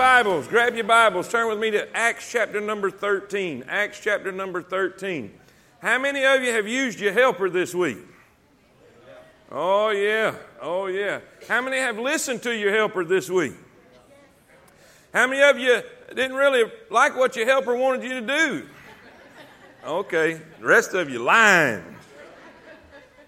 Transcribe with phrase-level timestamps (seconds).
[0.00, 0.48] Bibles.
[0.48, 1.28] Grab your Bibles.
[1.28, 3.66] Turn with me to Acts chapter number 13.
[3.68, 5.30] Acts chapter number 13.
[5.82, 7.98] How many of you have used your helper this week?
[9.52, 10.36] Oh, yeah.
[10.62, 11.20] Oh, yeah.
[11.46, 13.52] How many have listened to your helper this week?
[15.12, 18.68] How many of you didn't really like what your helper wanted you to do?
[19.86, 20.40] Okay.
[20.60, 21.84] The rest of you lying.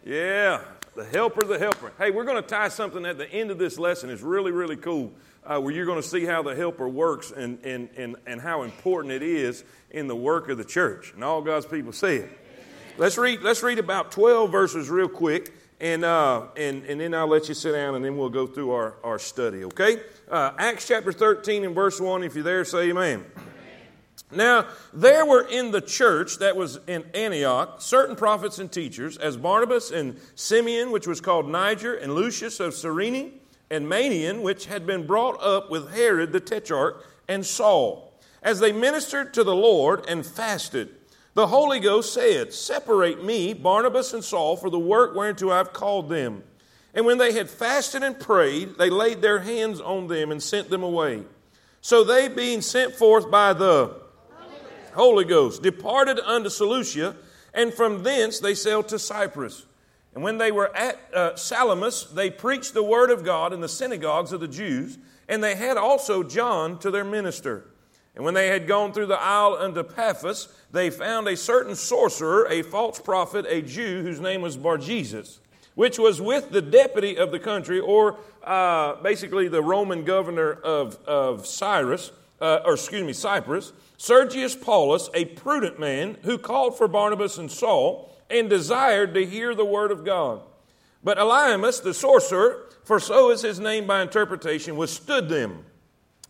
[0.07, 0.62] Yeah.
[0.96, 1.93] The helper, the helper.
[1.98, 4.09] Hey, we're going to tie something at the end of this lesson.
[4.09, 5.12] It's really, really cool
[5.45, 8.62] uh, where you're going to see how the helper works and, and, and, and how
[8.62, 11.12] important it is in the work of the church.
[11.14, 12.30] And all God's people say it.
[12.99, 17.26] Let's read, let's read about 12 verses real quick, and, uh, and, and then I'll
[17.26, 20.00] let you sit down and then we'll go through our, our study, okay?
[20.30, 23.24] Uh, Acts chapter 13 and verse 1, if you're there, say amen.
[24.30, 29.36] Now, there were in the church that was in Antioch certain prophets and teachers, as
[29.36, 33.41] Barnabas and Simeon, which was called Niger, and Lucius of Cyrene
[33.72, 38.12] and Manaen, which had been brought up with Herod the Tetrarch and Saul.
[38.42, 40.91] As they ministered to the Lord and fasted,
[41.33, 45.72] the Holy Ghost said, Separate me, Barnabas and Saul, for the work whereunto I have
[45.72, 46.42] called them.
[46.92, 50.68] And when they had fasted and prayed, they laid their hands on them and sent
[50.68, 51.22] them away.
[51.80, 53.96] So they, being sent forth by the
[54.94, 57.16] Holy Ghost, departed unto Seleucia,
[57.55, 59.64] and from thence they sailed to Cyprus.
[60.14, 63.68] And when they were at uh, Salamis, they preached the word of God in the
[63.68, 67.70] synagogues of the Jews, and they had also John to their minister.
[68.14, 72.46] And when they had gone through the isle unto Paphos, they found a certain sorcerer,
[72.50, 75.40] a false prophet, a Jew, whose name was Bar Jesus,
[75.74, 81.02] which was with the deputy of the country, or uh, basically the Roman governor of,
[81.06, 86.88] of Cyrus, uh, or excuse me, Cyprus, Sergius Paulus, a prudent man, who called for
[86.88, 90.41] Barnabas and Saul and desired to hear the word of God.
[91.05, 95.64] But Elymas, the sorcerer, for so is his name by interpretation, withstood them,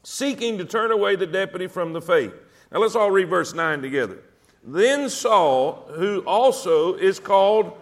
[0.03, 2.33] seeking to turn away the deputy from the faith.
[2.70, 4.19] Now let's all read verse 9 together.
[4.64, 7.77] Then Saul, who also is called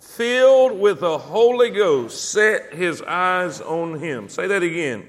[0.00, 4.28] filled with the Holy Ghost, set his eyes on him.
[4.28, 5.06] Say that again.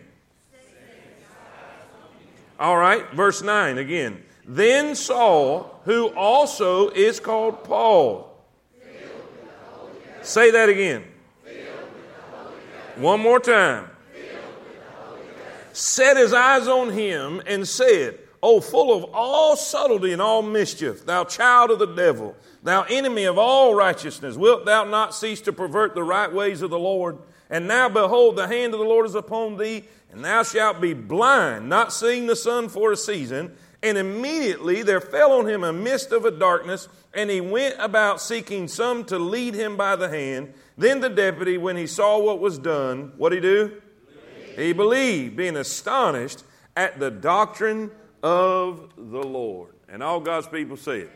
[2.59, 4.23] All right, verse 9 again.
[4.46, 8.28] Then Saul, who also is called Paul,
[10.29, 11.03] Say that again.
[12.97, 13.90] One more time.
[15.73, 21.03] Set his eyes on him and said, O full of all subtlety and all mischief,
[21.03, 25.51] thou child of the devil, thou enemy of all righteousness, wilt thou not cease to
[25.51, 27.17] pervert the right ways of the Lord?
[27.50, 30.94] And now behold, the hand of the Lord is upon thee, and thou shalt be
[30.94, 33.56] blind, not seeing the sun for a season.
[33.81, 38.22] And immediately there fell on him a mist of a darkness, and he went about
[38.22, 40.53] seeking some to lead him by the hand.
[40.78, 43.68] Then the deputy, when he saw what was done, what did he do?
[43.68, 44.59] Believed.
[44.59, 46.44] He believed, being astonished
[46.75, 49.74] at the doctrine of the Lord.
[49.88, 51.12] And all God's people say it.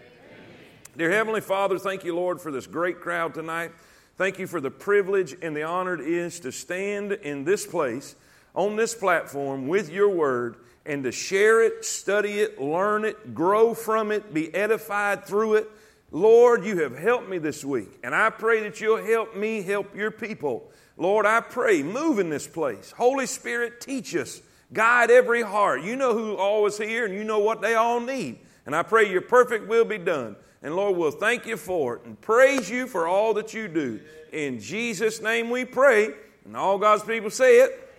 [0.98, 3.72] Dear Heavenly Father, thank you, Lord, for this great crowd tonight.
[4.16, 8.16] Thank you for the privilege and the honor it is to stand in this place,
[8.54, 13.74] on this platform, with your word and to share it, study it, learn it, grow
[13.74, 15.70] from it, be edified through it.
[16.14, 19.96] Lord, you have helped me this week, and I pray that you'll help me help
[19.96, 20.72] your people.
[20.96, 22.94] Lord, I pray, move in this place.
[22.96, 24.40] Holy Spirit, teach us,
[24.72, 25.82] guide every heart.
[25.82, 28.38] You know who all is here, and you know what they all need.
[28.68, 30.36] And I pray your perfect will be done.
[30.62, 34.00] And Lord, we'll thank you for it and praise you for all that you do.
[34.32, 36.10] In Jesus' name we pray.
[36.46, 37.90] And all God's people say it.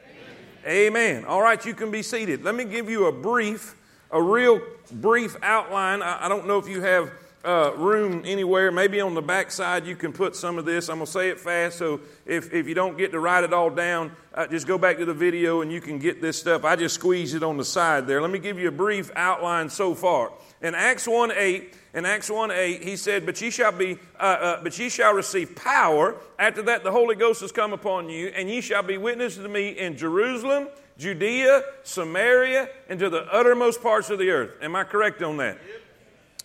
[0.64, 1.24] Amen.
[1.24, 2.44] All right, you can be seated.
[2.44, 3.74] Let me give you a brief,
[4.12, 6.00] a real brief outline.
[6.00, 7.10] I, I don't know if you have
[7.44, 8.72] uh, room anywhere.
[8.72, 10.88] Maybe on the back side you can put some of this.
[10.88, 13.52] I'm going to say it fast, so if, if you don't get to write it
[13.52, 16.64] all down, uh, just go back to the video and you can get this stuff.
[16.64, 18.20] I just squeezed it on the side there.
[18.20, 20.32] Let me give you a brief outline so far.
[20.62, 24.22] In Acts 1 8, in Acts 1 8, he said, But ye shall be, uh,
[24.22, 26.16] uh, but ye shall receive power.
[26.38, 29.48] After that, the Holy Ghost has come upon you, and ye shall be witnesses to
[29.48, 30.68] me in Jerusalem,
[30.98, 34.50] Judea, Samaria, and to the uttermost parts of the earth.
[34.62, 35.58] Am I correct on that?
[35.66, 35.83] Yep.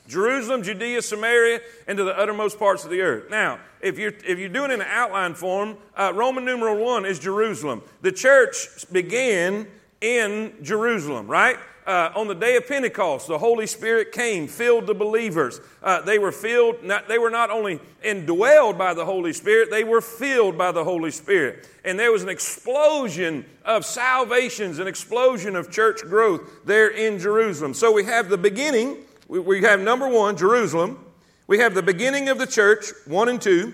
[0.10, 3.30] Jerusalem, Judea, Samaria, and to the uttermost parts of the earth.
[3.30, 7.06] Now, if you're, if you're doing it in an outline form, uh, Roman numeral one
[7.06, 7.84] is Jerusalem.
[8.02, 9.68] The church began
[10.02, 11.58] in Jerusalem, right?
[11.90, 15.60] uh, on the day of Pentecost, the Holy Spirit came, filled the believers.
[15.82, 19.84] Uh, they were filled, not, they were not only indwelled by the Holy Spirit, they
[19.84, 21.68] were filled by the Holy Spirit.
[21.84, 27.74] And there was an explosion of salvations, an explosion of church growth there in Jerusalem.
[27.74, 28.98] So we have the beginning,
[29.30, 31.06] we, have number one, Jerusalem.
[31.48, 33.74] We have the beginning of the church, one and two.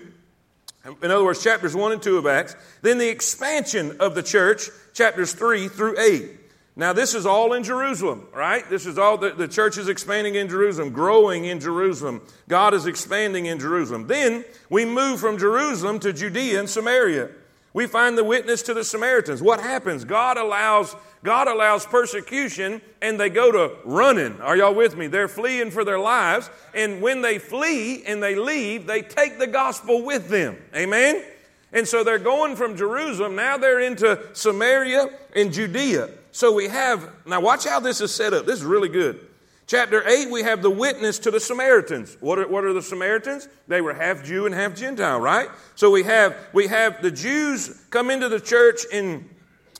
[1.02, 2.54] In other words, chapters 1 and 2 of Acts.
[2.82, 6.30] Then the expansion of the church, chapters 3 through 8.
[6.76, 8.68] Now, this is all in Jerusalem, right?
[8.68, 12.20] This is all the, the church is expanding in Jerusalem, growing in Jerusalem.
[12.48, 14.06] God is expanding in Jerusalem.
[14.06, 17.30] Then we move from Jerusalem to Judea and Samaria.
[17.72, 19.42] We find the witness to the Samaritans.
[19.42, 20.04] What happens?
[20.04, 20.94] God allows
[21.26, 24.40] God allows persecution and they go to running.
[24.40, 25.08] Are y'all with me?
[25.08, 26.48] They're fleeing for their lives.
[26.72, 30.56] And when they flee and they leave, they take the gospel with them.
[30.72, 31.24] Amen?
[31.72, 33.34] And so they're going from Jerusalem.
[33.34, 36.10] Now they're into Samaria and Judea.
[36.30, 38.46] So we have, now watch how this is set up.
[38.46, 39.26] This is really good.
[39.66, 42.16] Chapter 8, we have the witness to the Samaritans.
[42.20, 43.48] What are, what are the Samaritans?
[43.66, 45.48] They were half Jew and half Gentile, right?
[45.74, 49.28] So we have, we have the Jews come into the church in,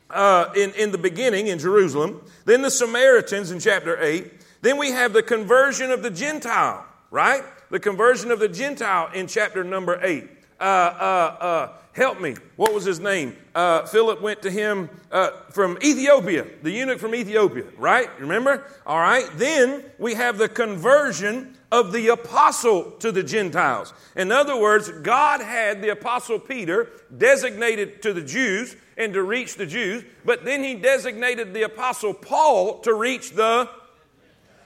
[0.09, 4.31] uh, in, in the beginning in Jerusalem, then the Samaritans in chapter 8,
[4.61, 7.43] then we have the conversion of the Gentile, right?
[7.69, 10.29] The conversion of the Gentile in chapter number 8.
[10.59, 12.35] Uh, uh, uh Help me.
[12.57, 13.35] What was his name?
[13.55, 18.07] Uh, Philip went to him uh, from Ethiopia, the eunuch from Ethiopia, right?
[18.19, 18.67] Remember?
[18.85, 19.27] All right.
[19.33, 23.95] Then we have the conversion of the apostle to the Gentiles.
[24.15, 26.87] In other words, God had the apostle Peter
[27.17, 32.13] designated to the Jews and to reach the Jews, but then he designated the apostle
[32.13, 33.69] Paul to reach the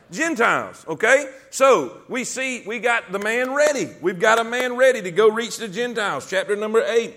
[0.09, 1.29] Gentiles, okay?
[1.51, 3.89] So we see we got the man ready.
[4.01, 6.29] We've got a man ready to go reach the Gentiles.
[6.29, 7.15] Chapter number eight,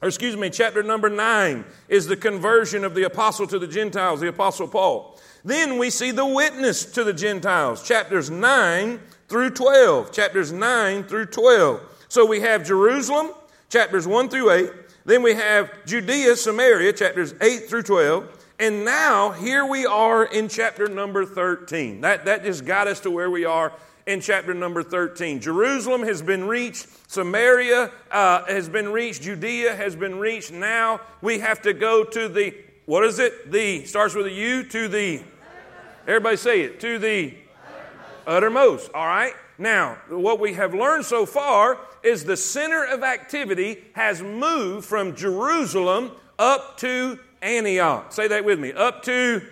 [0.00, 4.20] or excuse me, chapter number nine is the conversion of the apostle to the Gentiles,
[4.20, 5.18] the apostle Paul.
[5.44, 10.12] Then we see the witness to the Gentiles, chapters 9 through 12.
[10.12, 11.80] Chapters 9 through 12.
[12.08, 13.30] So we have Jerusalem,
[13.68, 14.70] chapters 1 through 8.
[15.06, 18.44] Then we have Judea, Samaria, chapters 8 through 12.
[18.58, 22.00] And now, here we are in chapter number 13.
[22.00, 23.72] That, that just got us to where we are
[24.06, 25.40] in chapter number 13.
[25.40, 30.50] Jerusalem has been reached, Samaria uh, has been reached, Judea has been reached.
[30.50, 32.52] Now we have to go to the,
[32.86, 33.52] what is it?
[33.52, 35.22] The, starts with a U, to the,
[36.08, 37.32] everybody say it, to the
[38.26, 38.90] uttermost.
[38.92, 39.34] All right?
[39.58, 45.16] Now, what we have learned so far is the center of activity has moved from
[45.16, 48.12] Jerusalem up to Antioch.
[48.12, 48.72] Say that with me.
[48.72, 49.42] Up to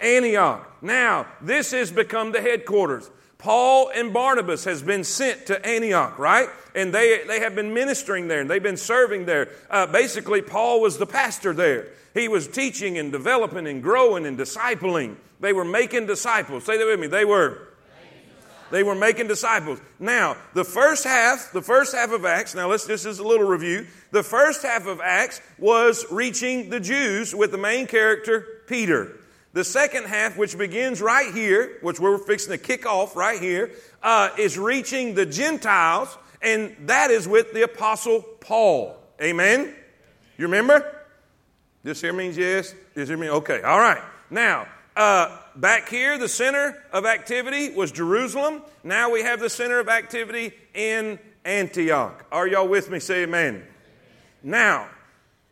[0.00, 0.66] Antioch.
[0.82, 3.10] Now, this has become the headquarters.
[3.38, 6.48] Paul and Barnabas has been sent to Antioch, right?
[6.74, 9.48] And they, they have been ministering there and they've been serving there.
[9.70, 11.88] Uh, basically, Paul was the pastor there.
[12.12, 15.16] He was teaching and developing and growing and discipling.
[15.40, 16.64] They were making disciples.
[16.64, 17.06] Say that with me.
[17.06, 17.68] They were
[18.70, 19.80] they were making disciples.
[19.98, 23.46] Now, the first half, the first half of Acts, now let's this is a little
[23.46, 23.86] review.
[24.10, 29.16] The first half of Acts was reaching the Jews with the main character, Peter.
[29.52, 33.72] The second half, which begins right here, which we're fixing to kick off right here,
[34.02, 38.96] uh, is reaching the Gentiles, and that is with the Apostle Paul.
[39.20, 39.74] Amen?
[40.38, 40.96] You remember?
[41.82, 42.74] This here means yes.
[42.94, 43.60] This here means okay.
[43.62, 44.02] All right.
[44.30, 48.62] Now, uh, back here, the center of activity was Jerusalem.
[48.84, 52.24] Now we have the center of activity in Antioch.
[52.30, 53.00] Are y'all with me?
[53.00, 53.64] Say amen.
[54.42, 54.88] Now,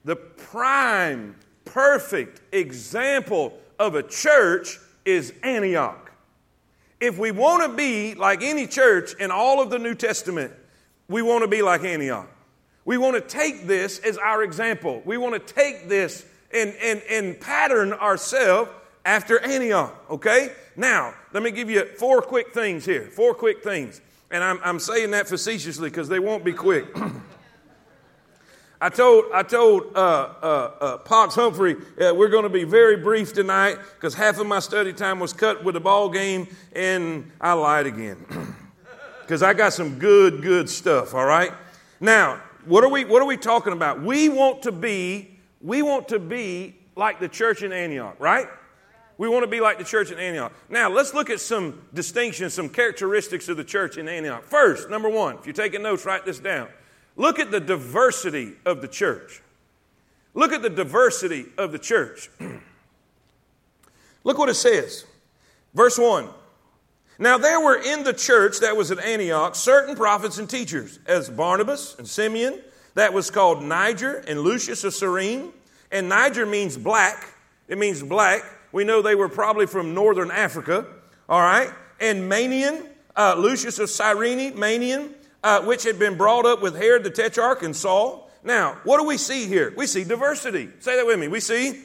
[0.05, 6.11] the prime, perfect example of a church is Antioch.
[7.01, 10.53] If we want to be like any church in all of the New Testament,
[11.09, 12.29] we want to be like Antioch.
[12.85, 15.03] We want to take this as our example.
[15.05, 18.71] We want to take this and, and, and pattern ourselves
[19.09, 20.53] after Antioch, okay?
[20.77, 23.07] Now, let me give you four quick things here.
[23.07, 24.03] Four quick things.
[24.31, 26.85] And I'm, I'm saying that facetiously because they won't be quick.
[28.83, 32.97] I told, I told uh, uh, uh, Pox Humphrey uh, we're going to be very
[32.99, 37.33] brief tonight because half of my study time was cut with the ball game, and
[37.41, 38.25] I lied again
[39.23, 41.15] because I got some good, good stuff.
[41.15, 41.53] All right.
[41.99, 43.07] Now, what are we?
[43.07, 44.03] What are we talking about?
[44.03, 45.39] We want to be.
[45.63, 48.49] We want to be like the church in Antioch, right?
[49.19, 50.53] We want to be like the church in Antioch.
[50.71, 54.45] Now, let's look at some distinctions, some characteristics of the church in Antioch.
[54.45, 56.69] First, number one, if you're taking notes, write this down.
[57.17, 59.43] Look at the diversity of the church.
[60.35, 62.31] Look at the diversity of the church.
[64.25, 65.05] Look what it says.
[65.75, 66.29] Verse 1.
[67.19, 71.29] Now there were in the church that was at Antioch certain prophets and teachers, as
[71.29, 72.61] Barnabas and Simeon,
[72.95, 75.53] that was called Niger and Lucius of Cyrene.
[75.91, 77.35] And Niger means black.
[77.67, 78.45] It means black.
[78.73, 80.87] We know they were probably from northern Africa,
[81.29, 81.71] all right?
[82.01, 87.05] And Manaen, uh, Lucius of Cyrene, Manaen, uh, which had been brought up with Herod
[87.05, 88.31] the Tetrarch and Saul.
[88.45, 89.73] Now, what do we see here?
[89.77, 90.69] We see diversity.
[90.81, 91.29] Say that with me.
[91.29, 91.83] We see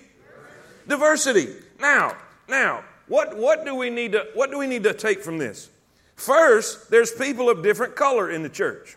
[0.88, 1.50] diversity.
[1.80, 5.38] Now, now, what, what do we need to what do we need to take from
[5.38, 5.70] this?
[6.16, 8.96] First, there's people of different color in the church.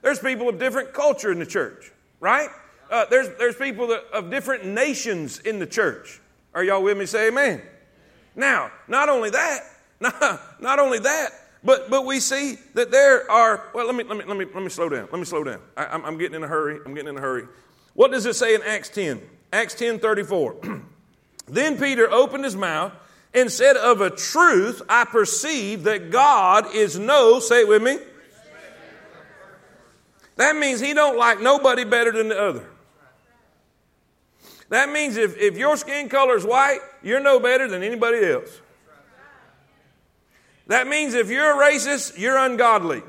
[0.00, 2.48] There's people of different culture in the church, right?
[2.90, 6.20] Uh, there's, there's people that, of different nations in the church.
[6.54, 7.06] Are y'all with me?
[7.06, 7.62] Say amen.
[8.34, 9.60] Now, not only that,
[10.00, 11.30] not, not only that,
[11.64, 14.62] but, but we see that there are, well, let me, let me, let me, let
[14.62, 15.08] me slow down.
[15.10, 15.60] Let me slow down.
[15.76, 16.80] I, I'm, I'm getting in a hurry.
[16.84, 17.46] I'm getting in a hurry.
[17.94, 19.20] What does it say in Acts 10?
[19.52, 20.56] Acts 10 34.
[21.48, 22.92] then Peter opened his mouth
[23.34, 27.98] and said, Of a truth, I perceive that God is no, say it with me.
[30.36, 32.66] That means he don't like nobody better than the other.
[34.72, 38.62] That means if, if your skin color is white, you're no better than anybody else.
[40.68, 43.02] That means if you're a racist, you're ungodly.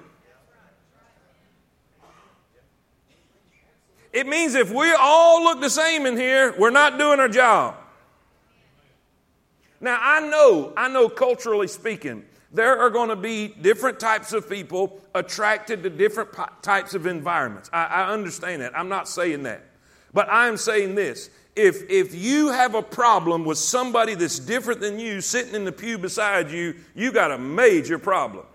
[4.11, 7.77] It means if we all look the same in here, we're not doing our job.
[9.79, 14.49] Now, I know, I know culturally speaking, there are going to be different types of
[14.49, 17.69] people attracted to different types of environments.
[17.71, 18.77] I, I understand that.
[18.77, 19.63] I'm not saying that.
[20.13, 24.99] But I'm saying this if, if you have a problem with somebody that's different than
[24.99, 28.45] you sitting in the pew beside you, you got a major problem.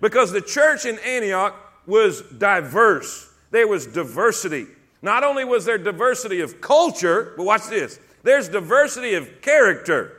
[0.00, 1.54] Because the church in Antioch
[1.86, 4.66] was diverse, there was diversity.
[5.02, 10.18] Not only was there diversity of culture, but watch this there's diversity of character.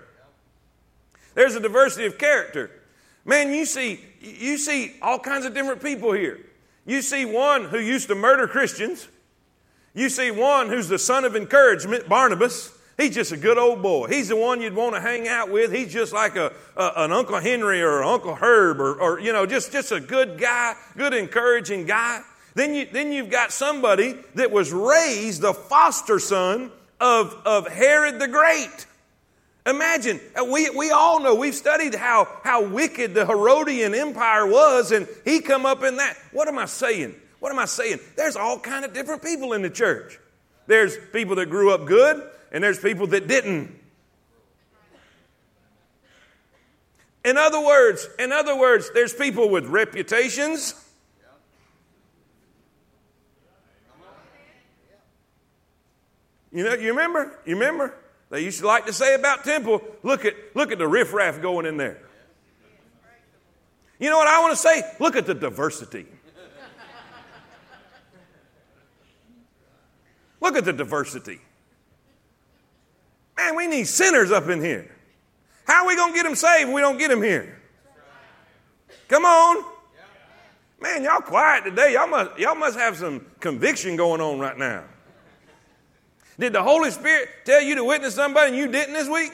[1.35, 2.69] There's a diversity of character.
[3.25, 6.39] Man, you see, you see all kinds of different people here.
[6.85, 9.07] You see one who used to murder Christians.
[9.93, 12.75] You see one who's the son of encouragement, Barnabas.
[12.97, 14.07] He's just a good old boy.
[14.07, 15.71] He's the one you'd want to hang out with.
[15.71, 19.45] He's just like a, a an Uncle Henry or Uncle Herb or, or, you know,
[19.45, 22.21] just, just a good guy, good encouraging guy.
[22.55, 28.19] Then, you, then you've got somebody that was raised the foster son of, of Herod
[28.19, 28.85] the Great.
[29.65, 34.91] Imagine, uh, we, we all know, we've studied how, how wicked the Herodian Empire was,
[34.91, 36.15] and he come up in that.
[36.31, 37.15] What am I saying?
[37.43, 37.99] What am I saying?
[38.15, 40.17] There's all kind of different people in the church.
[40.65, 42.23] There's people that grew up good,
[42.53, 43.77] and there's people that didn't.
[47.25, 50.73] In other words, in other words, there's people with reputations.
[56.53, 57.37] You know, you remember?
[57.45, 57.93] You remember?
[58.29, 61.65] They used to like to say about temple, look at look at the riffraff going
[61.65, 61.97] in there.
[63.99, 64.81] You know what I want to say?
[65.01, 66.05] Look at the diversity.
[70.43, 71.39] Look at the diversity.
[73.37, 74.93] Man, we need sinners up in here.
[75.65, 77.61] How are we going to get them saved if we don't get them here?
[79.07, 79.63] Come on.
[80.81, 81.93] Man, y'all quiet today.
[81.93, 84.83] Y'all must, y'all must have some conviction going on right now.
[86.37, 89.31] Did the Holy Spirit tell you to witness somebody and you didn't this week?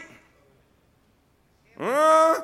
[1.79, 2.39] Uh,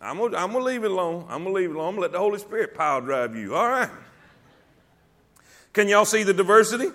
[0.00, 1.26] I'm going to leave it alone.
[1.28, 1.88] I'm going to leave it alone.
[1.88, 3.56] I'm going to let the Holy Spirit power drive you.
[3.56, 3.90] All right.
[5.78, 6.88] Can y'all see the diversity?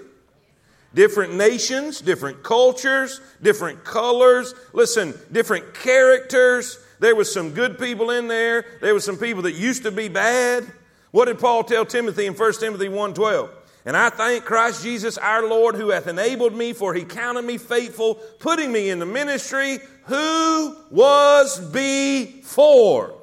[0.94, 4.54] Different nations, different cultures, different colors.
[4.74, 6.78] Listen, different characters.
[7.00, 8.66] There was some good people in there.
[8.82, 10.70] There was some people that used to be bad.
[11.12, 13.52] What did Paul tell Timothy in 1 Timothy 1:12?
[13.86, 17.58] And I thank Christ Jesus our Lord who hath enabled me, for he counted me
[17.58, 23.14] faithful, putting me in the ministry, who was before.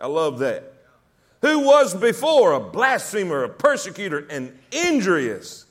[0.00, 0.67] I love that
[1.40, 5.66] who was before a blasphemer, a persecutor, and injurious.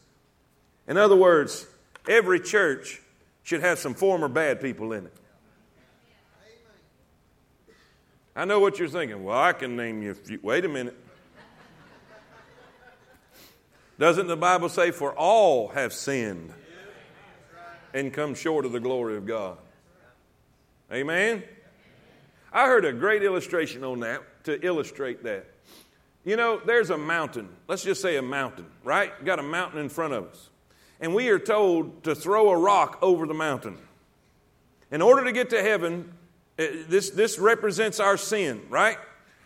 [0.88, 1.68] In other words,
[2.08, 3.02] every church
[3.44, 5.14] should have some former bad people in it.
[8.36, 9.24] I know what you're thinking.
[9.24, 10.40] Well, I can name you a few.
[10.44, 10.96] Wait a minute.
[14.00, 16.54] Doesn't the Bible say, For all have sinned
[17.94, 19.58] and come short of the glory of God?
[20.92, 21.44] Amen?
[22.54, 25.48] I heard a great illustration on that to illustrate that.
[26.28, 27.48] You know, there's a mountain.
[27.70, 29.24] Let's just say a mountain, right?
[29.24, 30.50] Got a mountain in front of us.
[31.00, 33.78] And we are told to throw a rock over the mountain.
[34.92, 36.12] In order to get to heaven,
[36.60, 38.98] eh, this, this represents our sin, right?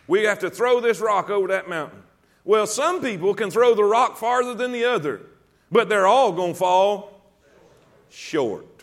[0.08, 2.02] We have to throw this rock over that mountain.
[2.44, 5.20] Well, some people can throw the rock farther than the other,
[5.70, 7.20] but they're all going to fall
[8.10, 8.82] short.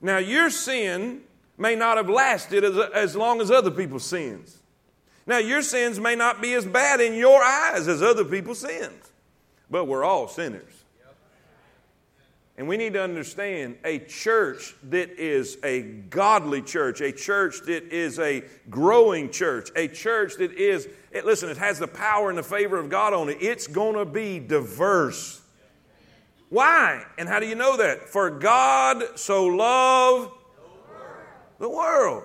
[0.00, 1.20] Now, your sin
[1.56, 4.57] may not have lasted as, as long as other people's sins.
[5.28, 9.12] Now, your sins may not be as bad in your eyes as other people's sins,
[9.70, 10.72] but we're all sinners.
[12.56, 17.92] And we need to understand a church that is a godly church, a church that
[17.92, 22.38] is a growing church, a church that is, it, listen, it has the power and
[22.38, 23.36] the favor of God on it.
[23.42, 25.42] It's going to be diverse.
[26.48, 27.04] Why?
[27.18, 28.08] And how do you know that?
[28.08, 30.32] For God so loved
[31.58, 32.24] the world.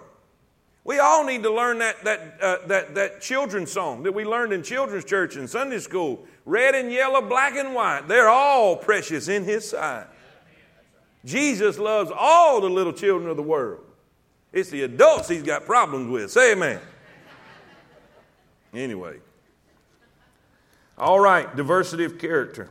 [0.86, 4.52] We all need to learn that, that, uh, that, that children's song that we learned
[4.52, 6.26] in children's church and Sunday school.
[6.46, 10.08] Red and yellow, black and white, they're all precious in His sight.
[11.24, 13.82] Jesus loves all the little children of the world.
[14.52, 16.32] It's the adults he's got problems with.
[16.32, 16.80] Say amen.
[18.74, 19.20] Anyway.
[20.98, 22.70] All right, diversity of character,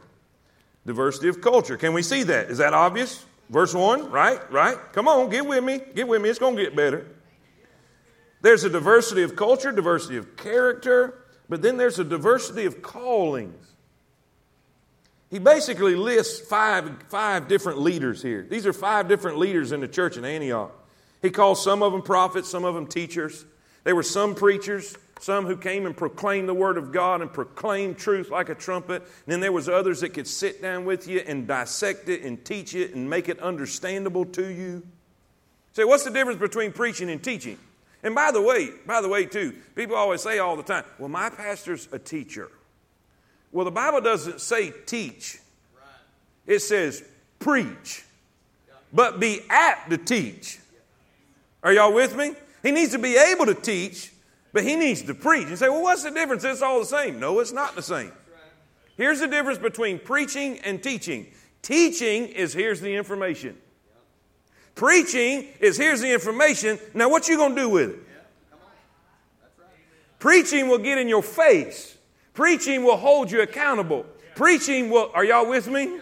[0.87, 1.77] diversity of culture.
[1.77, 2.51] Can we see that?
[2.51, 3.25] Is that obvious?
[3.51, 4.51] Verse 1, right?
[4.53, 4.77] Right?
[4.93, 5.81] Come on, get with me.
[5.95, 6.29] Get with me.
[6.29, 7.07] It's going to get better.
[8.43, 13.73] There's a diversity of culture, diversity of character, but then there's a diversity of callings.
[15.31, 18.47] He basically lists five, five different leaders here.
[18.49, 20.73] These are five different leaders in the church in Antioch.
[21.23, 23.47] He calls some of them prophets, some of them teachers.
[23.85, 27.97] There were some preachers, some who came and proclaimed the word of God and proclaimed
[27.97, 29.03] truth like a trumpet.
[29.03, 32.45] And then there was others that could sit down with you and dissect it and
[32.45, 34.83] teach it and make it understandable to you.
[35.75, 37.59] Say, what's the difference between preaching and teaching?
[38.03, 41.09] And by the way, by the way, too, people always say all the time, well,
[41.09, 42.51] my pastor's a teacher.
[43.53, 45.39] Well, the Bible doesn't say teach,
[46.47, 47.05] it says
[47.39, 48.05] preach,
[48.93, 50.59] but be apt to teach.
[51.63, 52.35] Are y'all with me?
[52.63, 54.13] He needs to be able to teach,
[54.53, 55.49] but he needs to preach.
[55.49, 56.45] You say, well, what's the difference?
[56.45, 57.21] It's all the same.
[57.21, 58.13] No, it's not the same.
[58.97, 61.27] Here's the difference between preaching and teaching
[61.63, 63.57] teaching is here's the information.
[64.75, 66.79] Preaching is here's the information.
[66.95, 67.99] Now, what you to do with it?
[70.19, 71.97] Preaching will get in your face.
[72.33, 74.07] Preaching will hold you accountable.
[74.35, 75.99] Preaching will, are y'all with me?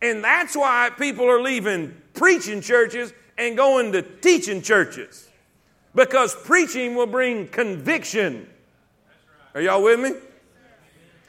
[0.00, 5.28] And that's why people are leaving preaching churches and going to teaching churches.
[5.94, 8.48] Because preaching will bring conviction.
[9.54, 10.12] Are y'all with me?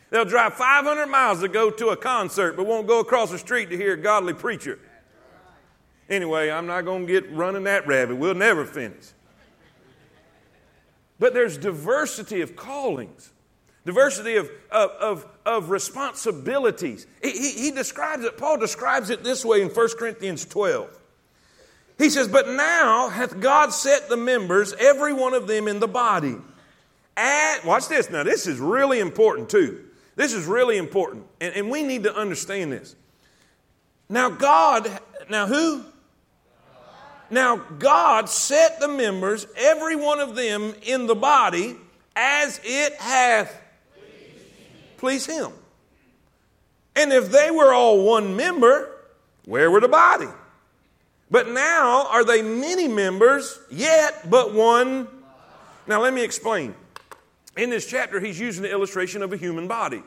[0.09, 3.69] They'll drive 500 miles to go to a concert, but won't go across the street
[3.69, 4.79] to hear a godly preacher.
[6.09, 8.15] Anyway, I'm not going to get running that rabbit.
[8.15, 9.05] We'll never finish.
[11.19, 13.31] But there's diversity of callings
[13.87, 17.07] diversity of, of, of, of responsibilities.
[17.23, 20.95] He, he, he describes it, Paul describes it this way in 1 Corinthians 12.
[21.97, 25.87] He says, But now hath God set the members, every one of them in the
[25.87, 26.35] body.
[27.15, 28.11] At, watch this.
[28.11, 29.85] Now, this is really important too.
[30.15, 31.25] This is really important.
[31.41, 32.95] And, and we need to understand this.
[34.09, 34.87] Now, God,
[35.29, 35.83] now who?
[37.29, 41.75] Now, God set the members, every one of them in the body,
[42.15, 43.61] as it hath
[44.97, 45.51] please Him.
[46.95, 48.91] And if they were all one member,
[49.45, 50.27] where were the body?
[51.29, 55.07] But now are they many members, yet but one?
[55.85, 56.73] Now let me explain.
[57.55, 60.03] In this chapter, he's using the illustration of a human body.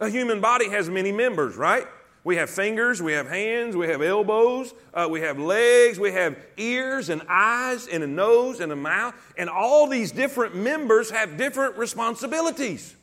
[0.00, 1.86] A human body has many members, right?
[2.24, 6.36] We have fingers, we have hands, we have elbows, uh, we have legs, we have
[6.56, 11.36] ears and eyes and a nose and a mouth, and all these different members have
[11.36, 12.94] different responsibilities,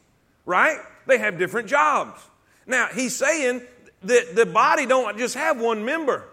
[0.45, 0.77] right?
[1.05, 2.21] They have different jobs.
[2.65, 3.61] Now, he's saying
[4.03, 6.23] that the body don't just have one member.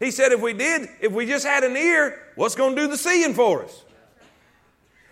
[0.00, 2.88] He said if we did, if we just had an ear, what's going to do
[2.88, 3.84] the seeing for us?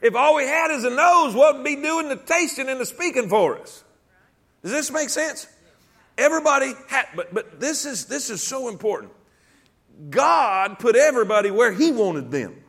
[0.03, 2.87] If all we had is a nose, what would be doing the tasting and the
[2.87, 3.85] speaking for us?
[4.62, 5.47] Does this make sense?
[6.21, 9.11] Everybody had, but, but this is this is so important.
[10.11, 12.63] God put everybody where He wanted them.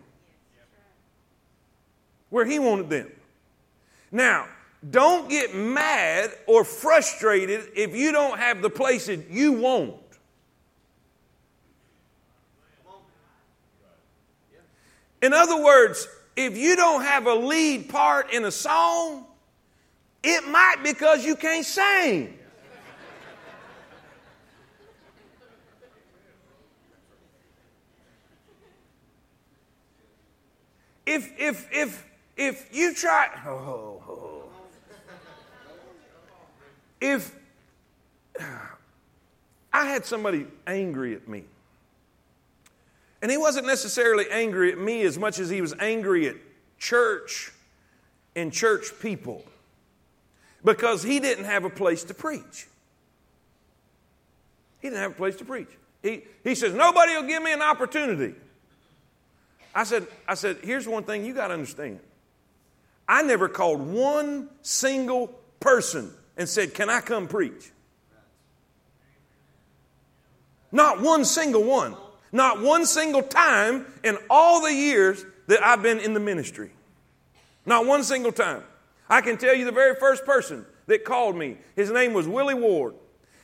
[2.29, 3.11] Where He wanted them.
[4.09, 4.47] Now,
[4.89, 9.95] don't get mad or frustrated if you don't have the place that you want.
[15.21, 19.25] In other words, if you don't have a lead part in a song,
[20.23, 22.37] it might because you can't sing.
[31.11, 32.05] If if if
[32.37, 34.43] if you try oh, oh, oh.
[37.01, 37.35] if
[39.73, 41.43] I had somebody angry at me,
[43.21, 46.37] and he wasn't necessarily angry at me as much as he was angry at
[46.77, 47.51] church
[48.33, 49.43] and church people
[50.63, 52.67] because he didn't have a place to preach.
[54.79, 55.67] He didn't have a place to preach.
[56.01, 58.33] He, he says, Nobody will give me an opportunity.
[59.73, 61.99] I said, I said, here's one thing you got to understand.
[63.07, 65.27] I never called one single
[65.59, 67.71] person and said, Can I come preach?
[70.71, 71.95] Not one single one.
[72.31, 76.71] Not one single time in all the years that I've been in the ministry.
[77.65, 78.63] Not one single time.
[79.09, 82.53] I can tell you the very first person that called me, his name was Willie
[82.53, 82.95] Ward,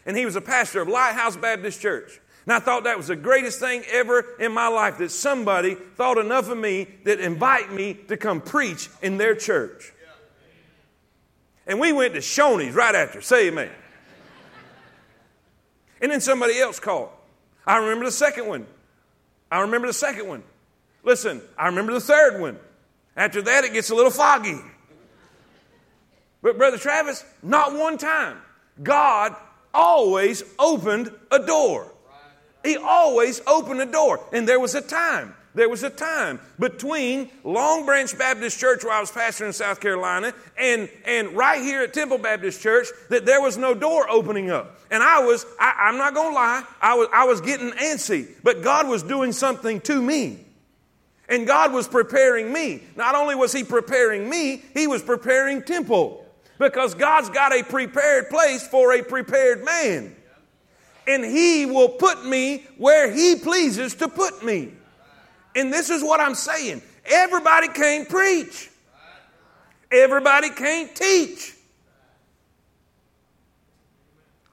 [0.06, 2.22] and he was a pastor of Lighthouse Baptist Church.
[2.48, 6.18] And I thought that was the greatest thing ever in my life that somebody thought
[6.18, 9.92] enough of me that invite me to come preach in their church.
[11.68, 13.22] And we went to Shoney's right after.
[13.22, 13.70] Say amen.
[16.00, 17.10] And then somebody else called.
[17.66, 18.66] I remember the second one.
[19.52, 20.42] I remember the second one.
[21.04, 22.58] Listen, I remember the third one.
[23.18, 24.60] After that, it gets a little foggy.
[26.42, 28.38] But, Brother Travis, not one time.
[28.82, 29.36] God
[29.74, 31.92] always opened a door.
[32.68, 34.20] He always opened a door.
[34.34, 38.94] And there was a time there was a time between Long Branch Baptist Church, where
[38.94, 43.26] I was pastor in South Carolina, and, and right here at Temple Baptist Church, that
[43.26, 44.80] there was no door opening up.
[44.92, 48.28] And I was, I, am not going to lie, I was, I was getting antsy,
[48.44, 50.46] but God was doing something to me.
[51.28, 52.84] And God was preparing me.
[52.96, 56.24] Not only was He preparing me, He was preparing Temple.
[56.60, 60.16] Because God's got a prepared place for a prepared man.
[61.08, 64.74] And He will put me where He pleases to put me.
[65.56, 68.70] And this is what I'm saying everybody can't preach,
[69.92, 71.54] everybody can't teach.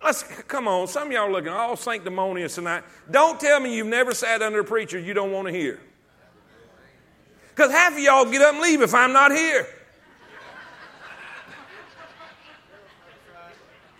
[0.03, 0.87] Let's come on.
[0.87, 2.85] Some of y'all looking all sanctimonious tonight.
[3.11, 5.81] Don't tell me you've never sat under a preacher you don't want to hear.
[7.49, 9.67] Because half of y'all get up and leave if I'm not here.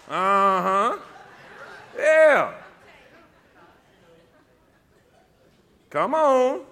[0.07, 0.99] Uh huh.
[1.97, 2.53] Yeah.
[5.91, 6.63] Come on.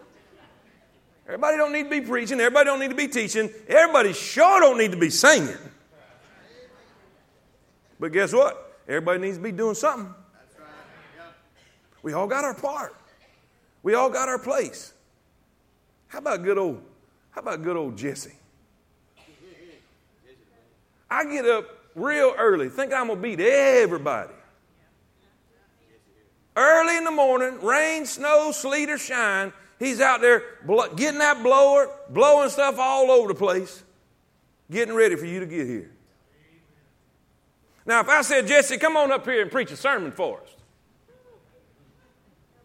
[1.26, 2.40] Everybody don't need to be preaching.
[2.40, 3.48] Everybody don't need to be teaching.
[3.68, 5.56] Everybody sure don't need to be singing.
[8.00, 8.80] But guess what?
[8.88, 10.12] Everybody needs to be doing something.
[12.02, 12.96] We all got our part.
[13.82, 14.92] We all got our place.
[16.08, 16.82] How about good old,
[17.30, 18.34] how about good old Jesse?
[21.10, 24.32] I get up real early, think I'm gonna beat everybody.
[26.54, 30.44] Early in the morning, rain, snow, sleet, or shine, He's out there
[30.94, 33.82] getting that blower, blowing stuff all over the place,
[34.70, 35.90] getting ready for you to get here.
[37.84, 40.54] Now, if I said, Jesse, come on up here and preach a sermon for us,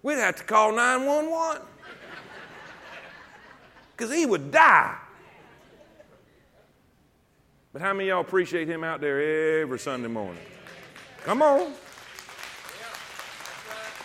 [0.04, 1.64] we'd have to call 911
[3.98, 4.96] because he would die.
[7.74, 10.44] But how many y'all appreciate him out there every Sunday morning?
[11.24, 11.74] Come on.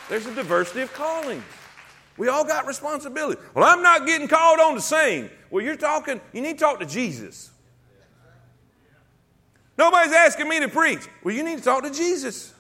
[0.08, 1.44] There's a diversity of callings.
[2.16, 3.40] We all got responsibility.
[3.54, 5.30] Well, I'm not getting called on to sing.
[5.50, 7.50] Well, you're talking, you need to talk to Jesus.
[9.78, 11.00] Nobody's asking me to preach.
[11.24, 12.52] Well, you need to talk to Jesus.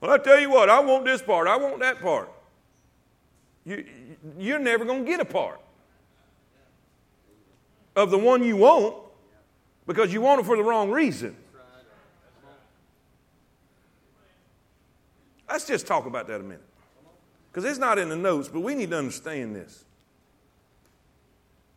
[0.00, 2.30] Well, I tell you what, I want this part, I want that part.
[3.64, 3.84] You,
[4.38, 5.60] you're never going to get a part
[7.94, 8.96] of the one you want
[9.86, 11.36] because you want it for the wrong reason.
[15.52, 16.64] Let's just talk about that a minute.
[17.50, 19.84] Because it's not in the notes, but we need to understand this.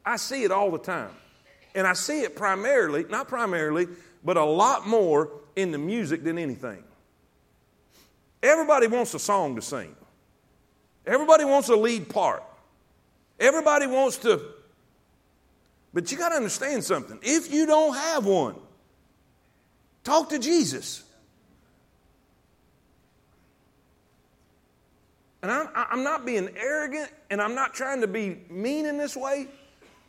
[0.06, 1.12] I see it all the time.
[1.76, 3.90] And I see it primarily, not primarily,
[4.24, 6.86] but a lot more in the music than anything.
[8.42, 9.94] Everybody wants a song to sing,
[11.06, 12.44] everybody wants a lead part,
[13.42, 14.40] everybody wants to.
[15.94, 17.20] But you got to understand something.
[17.22, 18.56] If you don't have one,
[20.06, 21.05] talk to Jesus.
[25.46, 29.16] And I'm, I'm not being arrogant and I'm not trying to be mean in this
[29.16, 29.46] way,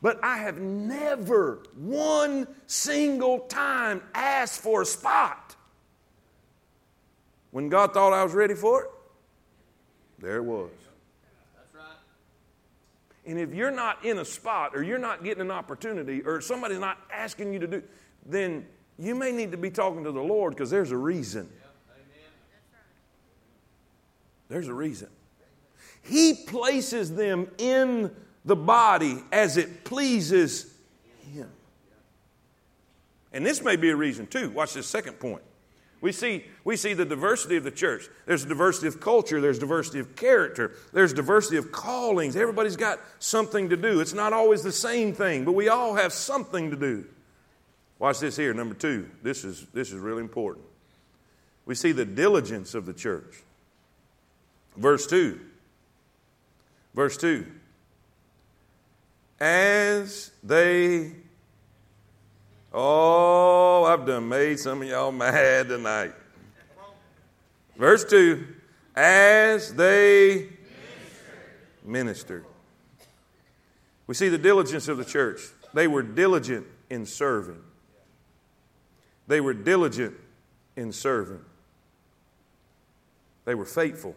[0.01, 5.55] but I have never one single time asked for a spot.
[7.51, 8.91] When God thought I was ready for it,
[10.21, 10.71] there it was.
[11.55, 11.85] That's right.
[13.27, 16.79] And if you're not in a spot or you're not getting an opportunity or somebody's
[16.79, 17.83] not asking you to do,
[18.25, 18.65] then
[18.99, 21.51] you may need to be talking to the Lord because there's a reason.
[24.49, 25.09] There's a reason.
[26.09, 28.11] He places them in
[28.45, 30.73] the body as it pleases
[31.35, 31.51] Him.
[33.33, 34.51] And this may be a reason too.
[34.51, 35.43] Watch this second point.
[36.01, 38.09] We see, we see the diversity of the church.
[38.27, 42.37] There's diversity of culture, there's diversity of character, there's diversity of callings.
[42.37, 44.01] Everybody's got something to do.
[44.01, 47.07] It's not always the same thing, but we all have something to do.
[47.99, 49.09] Watch this here, number two.
[49.23, 50.67] This is, this is really important.
[51.65, 53.43] We see the diligence of the church.
[54.77, 55.41] Verse 2
[56.97, 57.47] Verse 2
[59.39, 61.13] As they,
[62.73, 66.15] oh, I've done made some of y'all mad tonight.
[67.77, 68.47] Verse 2
[68.97, 70.49] As they
[71.85, 72.47] ministered.
[74.07, 75.41] We see the diligence of the church.
[75.75, 77.63] They were diligent in serving.
[79.27, 80.15] They were diligent
[80.77, 81.45] in serving.
[83.45, 84.15] They were faithful.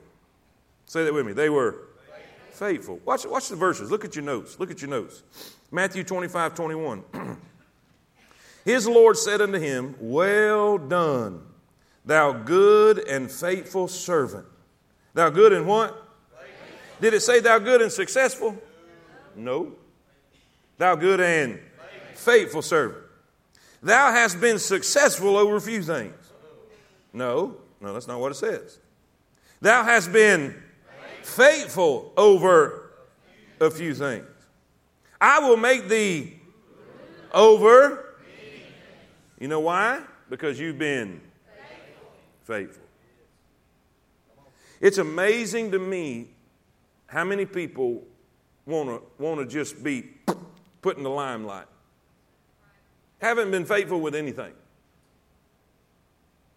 [0.86, 1.34] Say that with me.
[1.34, 1.89] They were
[2.60, 3.00] faithful.
[3.06, 3.90] Watch, watch the verses.
[3.90, 4.60] Look at your notes.
[4.60, 5.24] Look at your notes.
[5.72, 7.04] Matthew 25, 21.
[8.66, 11.42] His Lord said unto him, Well done,
[12.06, 14.46] thou good and faithful servant.
[15.14, 16.06] Thou good and what?
[17.00, 18.62] Did it say thou good and successful?
[19.36, 19.72] No.
[20.78, 21.60] Thou good and
[22.16, 23.04] faithful servant.
[23.82, 26.14] Thou hast been successful over a few things.
[27.14, 28.78] No, no, that's not what it says.
[29.62, 30.62] Thou hast been
[31.24, 32.92] faithful over
[33.60, 34.26] a few things.
[35.20, 36.40] I will make thee
[37.34, 38.16] over.
[39.40, 40.02] You know why?
[40.30, 41.22] Because you've been
[42.44, 42.84] faithful.
[44.82, 46.30] It's amazing to me
[47.08, 48.04] how many people
[48.66, 50.04] want to want to just be
[50.82, 51.66] put in the limelight.
[53.20, 54.54] Haven't been faithful with anything.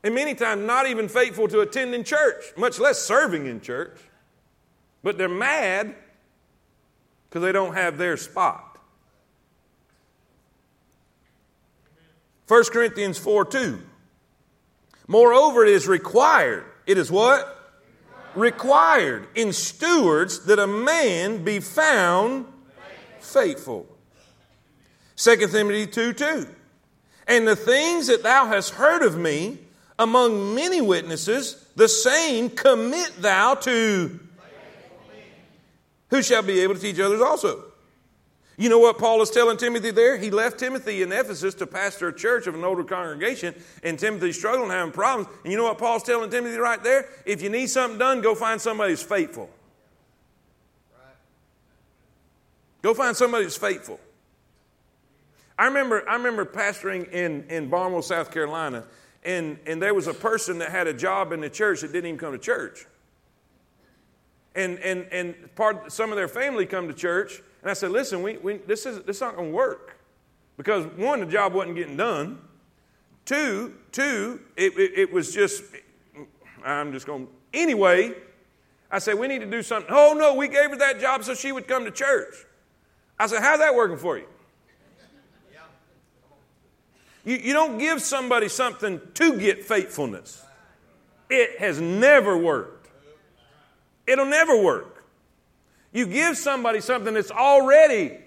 [0.04, 3.98] And many times not even faithful to attending church, much less serving in church.
[5.02, 5.94] But they're mad
[7.28, 8.78] because they don't have their spot.
[12.48, 13.78] 1 Corinthians 4 2.
[15.06, 16.64] Moreover, it is required.
[16.86, 17.58] It is what?
[18.34, 22.46] Required in stewards that a man be found
[23.20, 23.86] faithful.
[25.16, 26.46] 2 Timothy 2 2.
[27.28, 29.58] And the things that thou hast heard of me
[29.98, 34.20] among many witnesses, the same commit thou to
[36.12, 37.64] who shall be able to teach others also.
[38.58, 40.18] You know what Paul is telling Timothy there?
[40.18, 44.36] He left Timothy in Ephesus to pastor a church of an older congregation, and Timothy's
[44.38, 45.34] struggling, having problems.
[45.42, 47.08] And you know what Paul's telling Timothy right there?
[47.24, 49.48] If you need something done, go find somebody who's faithful.
[52.82, 53.98] Go find somebody who's faithful.
[55.58, 58.84] I remember, I remember pastoring in, in Barnwell, South Carolina,
[59.24, 62.06] and, and there was a person that had a job in the church that didn't
[62.06, 62.86] even come to church.
[64.54, 68.22] And, and, and part, some of their family come to church, and I said, listen,
[68.22, 69.98] we, we, this, is, this is not going to work.
[70.56, 72.38] Because one, the job wasn't getting done.
[73.24, 75.62] Two, two, it, it, it was just,
[76.64, 78.14] I'm just going, anyway,
[78.90, 79.90] I said, we need to do something.
[79.94, 82.34] Oh, no, we gave her that job so she would come to church.
[83.18, 84.26] I said, how's that working for you?
[87.24, 90.44] You, you don't give somebody something to get faithfulness.
[91.30, 92.81] It has never worked.
[94.12, 95.04] It'll never work.
[95.90, 98.18] You give somebody something that's already.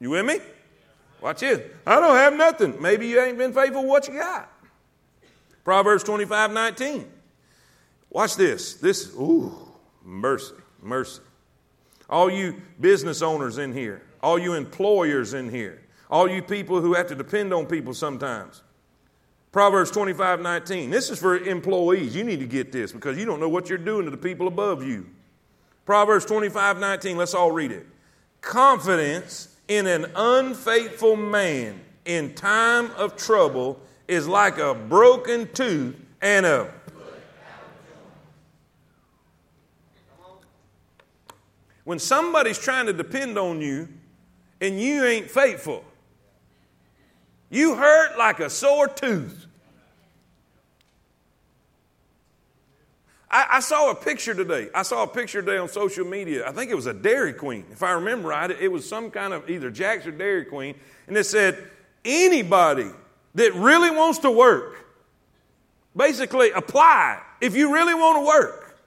[0.00, 0.40] You with me?
[1.20, 1.60] Watch this.
[1.86, 2.80] I don't have nothing.
[2.80, 4.50] Maybe you ain't been faithful what you got.
[5.62, 7.10] Proverbs 25 19.
[8.10, 8.74] Watch this.
[8.74, 9.52] This, ooh,
[10.02, 11.20] mercy, mercy.
[12.10, 16.94] All you business owners in here, all you employers in here, all you people who
[16.94, 18.62] have to depend on people sometimes.
[19.52, 20.90] Proverbs 25 19.
[20.90, 22.16] This is for employees.
[22.16, 24.48] You need to get this because you don't know what you're doing to the people
[24.48, 25.06] above you.
[25.84, 27.16] Proverbs 25 19.
[27.16, 27.86] Let's all read it.
[28.40, 36.46] Confidence in an unfaithful man in time of trouble is like a broken tooth and
[36.46, 36.72] a
[41.84, 43.88] when somebody's trying to depend on you
[44.60, 45.84] and you ain't faithful,
[47.50, 49.41] you hurt like a sore tooth.
[53.32, 54.68] I, I, saw a picture today.
[54.74, 56.46] I saw a picture today on social media.
[56.46, 57.64] I think it was a Dairy Queen.
[57.72, 60.74] If I remember right, it was some kind of either Jack's or Dairy Queen.
[61.06, 61.66] And it said,
[62.04, 62.90] anybody
[63.34, 64.84] that really wants to work,
[65.96, 68.78] basically apply if you really want to work.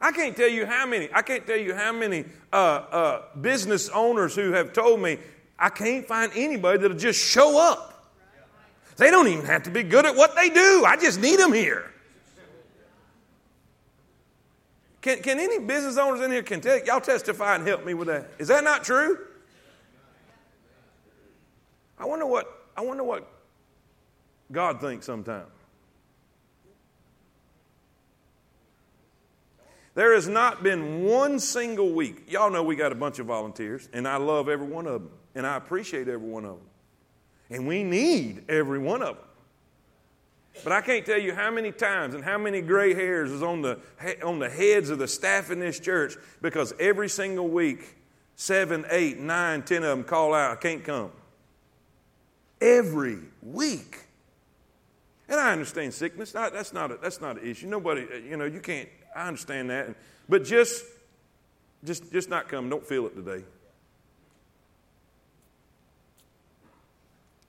[0.00, 3.90] I can't tell you how many, I can't tell you how many uh, uh, business
[3.90, 5.18] owners who have told me,
[5.58, 8.10] I can't find anybody that'll just show up.
[8.96, 10.84] They don't even have to be good at what they do.
[10.86, 11.89] I just need them here.
[15.00, 18.08] Can, can any business owners in here can tell y'all testify and help me with
[18.08, 18.30] that?
[18.38, 19.18] Is that not true?
[21.98, 23.30] I wonder what I wonder what
[24.50, 25.48] God thinks sometimes.
[29.94, 32.30] There has not been one single week.
[32.30, 35.10] Y'all know we got a bunch of volunteers, and I love every one of them.
[35.34, 36.66] And I appreciate every one of them.
[37.50, 39.24] And we need every one of them.
[40.62, 43.62] But I can't tell you how many times and how many gray hairs is on
[43.62, 43.78] the,
[44.22, 47.96] on the heads of the staff in this church because every single week,
[48.36, 51.10] seven, eight, nine, ten of them call out, I can't come.
[52.60, 53.98] Every week.
[55.28, 56.32] And I understand sickness.
[56.32, 57.68] That's not, a, that's not an issue.
[57.68, 59.94] Nobody, uh, you know, you can't, I understand that.
[60.28, 60.84] But just,
[61.84, 62.68] just, just not come.
[62.68, 63.44] Don't feel it today.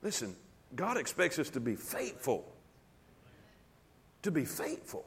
[0.02, 0.34] Listen,
[0.74, 2.51] God expects us to be faithful.
[4.22, 5.04] To be faithful.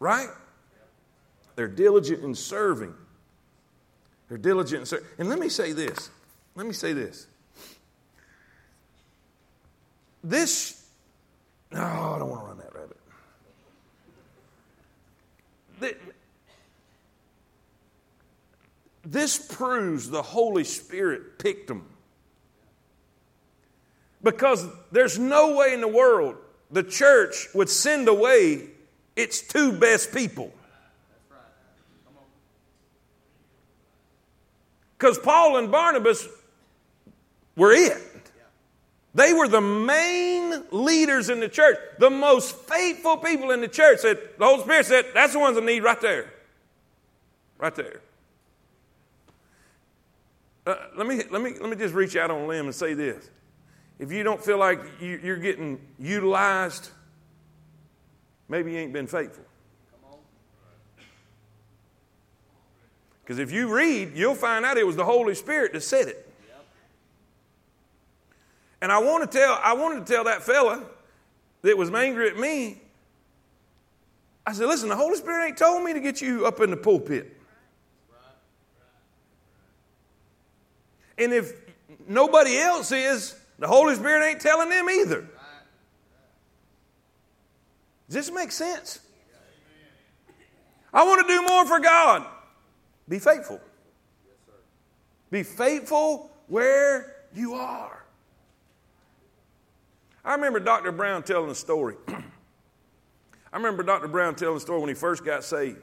[0.00, 0.28] Right?
[1.56, 2.94] They're diligent in serving.
[4.28, 5.06] They're diligent in serving.
[5.18, 6.10] And let me say this.
[6.54, 7.26] Let me say this.
[10.24, 10.86] this,
[11.72, 12.96] no, I don't want to run that rabbit.
[19.08, 21.86] This proves the Holy Spirit picked them.
[24.22, 26.36] Because there's no way in the world
[26.70, 28.68] the church would send away
[29.16, 30.52] its two best people.
[34.96, 36.26] Because Paul and Barnabas
[37.56, 38.02] were it.
[39.14, 44.00] They were the main leaders in the church, the most faithful people in the church.
[44.00, 46.32] Said the Holy Spirit said, "That's the ones I need right there,
[47.58, 48.00] right there."
[50.66, 52.94] Uh, let me let me let me just reach out on a limb and say
[52.94, 53.30] this:
[53.98, 56.90] If you don't feel like you, you're getting utilized,
[58.48, 59.44] maybe you ain't been faithful.
[63.22, 66.24] Because if you read, you'll find out it was the Holy Spirit that said it.
[68.80, 70.84] And I want to tell, I wanted to tell that fella
[71.62, 72.80] that was angry at me.
[74.46, 76.76] I said, listen, the Holy Spirit ain't told me to get you up in the
[76.76, 77.36] pulpit.
[81.18, 81.52] And if
[82.06, 85.28] nobody else is, the Holy Spirit ain't telling them either.
[88.08, 89.00] Does this make sense?
[90.92, 92.26] I want to do more for God.
[93.08, 93.60] Be faithful.
[95.30, 98.04] Be faithful where you are.
[100.24, 100.92] I remember Dr.
[100.92, 101.96] Brown telling a story.
[102.08, 104.08] I remember Dr.
[104.08, 105.82] Brown telling a story when he first got saved.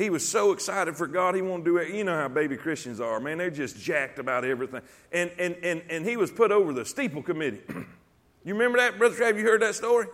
[0.00, 1.94] He was so excited for God, he wanted to do it.
[1.94, 3.36] You know how baby Christians are, man.
[3.36, 4.80] They're just jacked about everything.
[5.12, 7.60] And, and, and, and he was put over the steeple committee.
[8.44, 9.36] you remember that, Brother Trav?
[9.36, 10.06] You heard that story?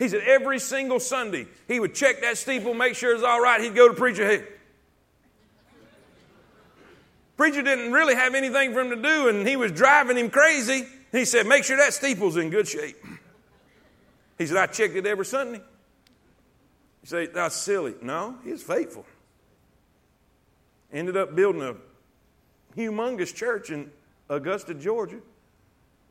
[0.00, 3.60] He said every single Sunday he would check that steeple, make sure it's all right.
[3.60, 4.48] He'd go to preacher,
[7.36, 10.86] Preacher didn't really have anything for him to do, and he was driving him crazy.
[11.12, 12.96] He said, Make sure that steeple's in good shape.
[14.38, 15.60] He said, I checked it every Sunday.
[17.04, 17.94] You say, That's silly.
[18.00, 19.04] No, he's faithful.
[20.90, 21.74] Ended up building a
[22.74, 23.90] humongous church in
[24.30, 25.20] Augusta, Georgia.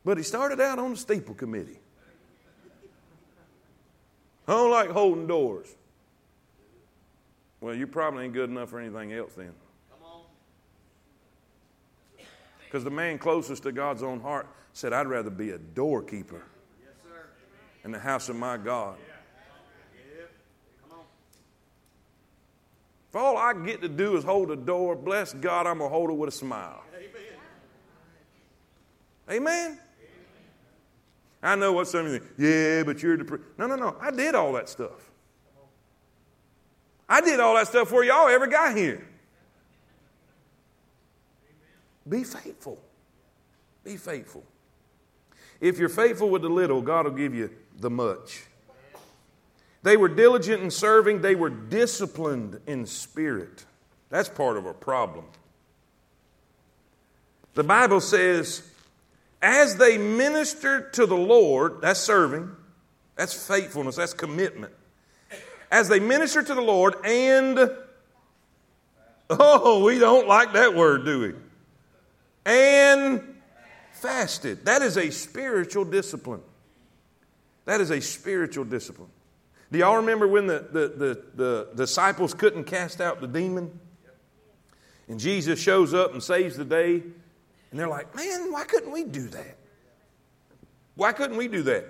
[0.04, 1.80] But he started out on the steeple committee.
[4.46, 5.66] I don't like holding doors.
[7.60, 9.52] Well, you probably ain't good enough for anything else then.
[12.66, 16.44] Because the man closest to God's own heart said, I'd rather be a doorkeeper
[17.82, 18.96] in the house of my God.
[23.14, 25.94] If all I get to do is hold a door, bless God, I'm going to
[25.94, 26.82] hold it with a smile.
[29.30, 29.38] Amen?
[29.70, 29.78] Amen?
[31.40, 32.32] I know what some of you think.
[32.36, 33.40] Yeah, but you're the.
[33.56, 33.96] No, no, no.
[34.00, 35.12] I did all that stuff.
[37.08, 39.06] I did all that stuff before y'all ever got here.
[42.08, 42.80] Be faithful.
[43.84, 44.42] Be faithful.
[45.60, 48.42] If you're faithful with the little, God will give you the much.
[49.84, 53.64] They were diligent in serving, they were disciplined in spirit.
[54.10, 55.26] That's part of a problem.
[57.54, 58.68] The Bible says,
[59.40, 62.50] as they ministered to the Lord, that's serving,
[63.14, 64.72] that's faithfulness, that's commitment.
[65.70, 67.70] As they ministered to the Lord and,
[69.30, 71.34] oh, we don't like that word, do we?
[72.44, 73.22] and
[73.92, 74.64] fasted.
[74.64, 76.42] That is a spiritual discipline.
[77.64, 79.08] That is a spiritual discipline.
[79.72, 83.78] Do y'all remember when the, the, the, the, disciples couldn't cast out the demon?
[85.08, 87.02] And Jesus shows up and saves the day.
[87.70, 89.56] And they're like, man, why couldn't we do that?
[90.94, 91.86] Why couldn't we do that?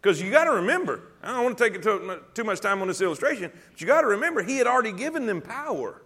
[0.00, 2.88] Because you got to remember, I don't want to take too, too much time on
[2.88, 6.00] this illustration, but you got to remember, he had already given them power.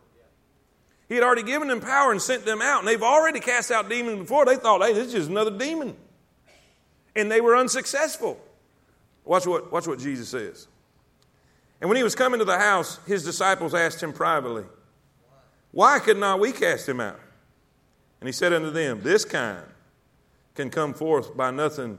[1.08, 3.88] He had already given them power and sent them out, and they've already cast out
[3.88, 4.46] demons before.
[4.46, 5.94] They thought, hey, this is just another demon.
[7.14, 8.40] And they were unsuccessful.
[9.24, 10.68] Watch what, watch what Jesus says.
[11.82, 14.62] And when he was coming to the house, his disciples asked him privately,
[15.72, 17.18] Why could not we cast him out?
[18.20, 19.64] And he said unto them, This kind
[20.54, 21.98] can come forth by nothing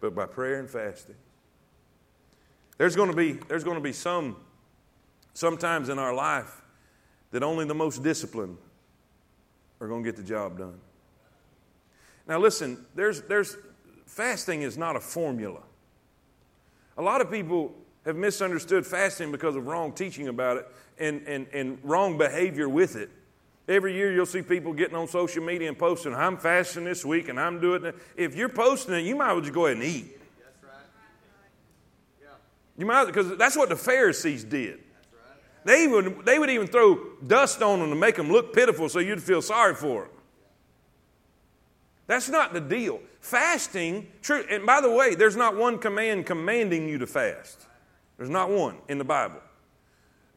[0.00, 1.14] but by prayer and fasting.
[2.78, 4.38] There's going to be, there's going to be some,
[5.34, 6.60] sometimes in our life
[7.30, 8.58] that only the most disciplined
[9.80, 10.80] are going to get the job done.
[12.26, 13.56] Now, listen, there's, there's,
[14.04, 15.60] fasting is not a formula.
[16.98, 21.46] A lot of people have misunderstood fasting because of wrong teaching about it and, and,
[21.52, 23.10] and wrong behavior with it.
[23.68, 27.28] Every year you'll see people getting on social media and posting, I'm fasting this week
[27.28, 27.94] and I'm doing it.
[28.16, 30.18] If you're posting it, you might as well just go ahead and eat.
[30.38, 30.82] That's right.
[32.20, 32.28] Yeah.
[32.76, 34.80] You might, because that's what the Pharisees did.
[35.64, 38.98] They would, they would even throw dust on them to make them look pitiful so
[38.98, 40.10] you'd feel sorry for them.
[42.08, 43.00] That's not the deal.
[43.20, 47.66] Fasting, true, and by the way, there's not one command commanding you to fast.
[48.16, 49.40] There's not one in the Bible.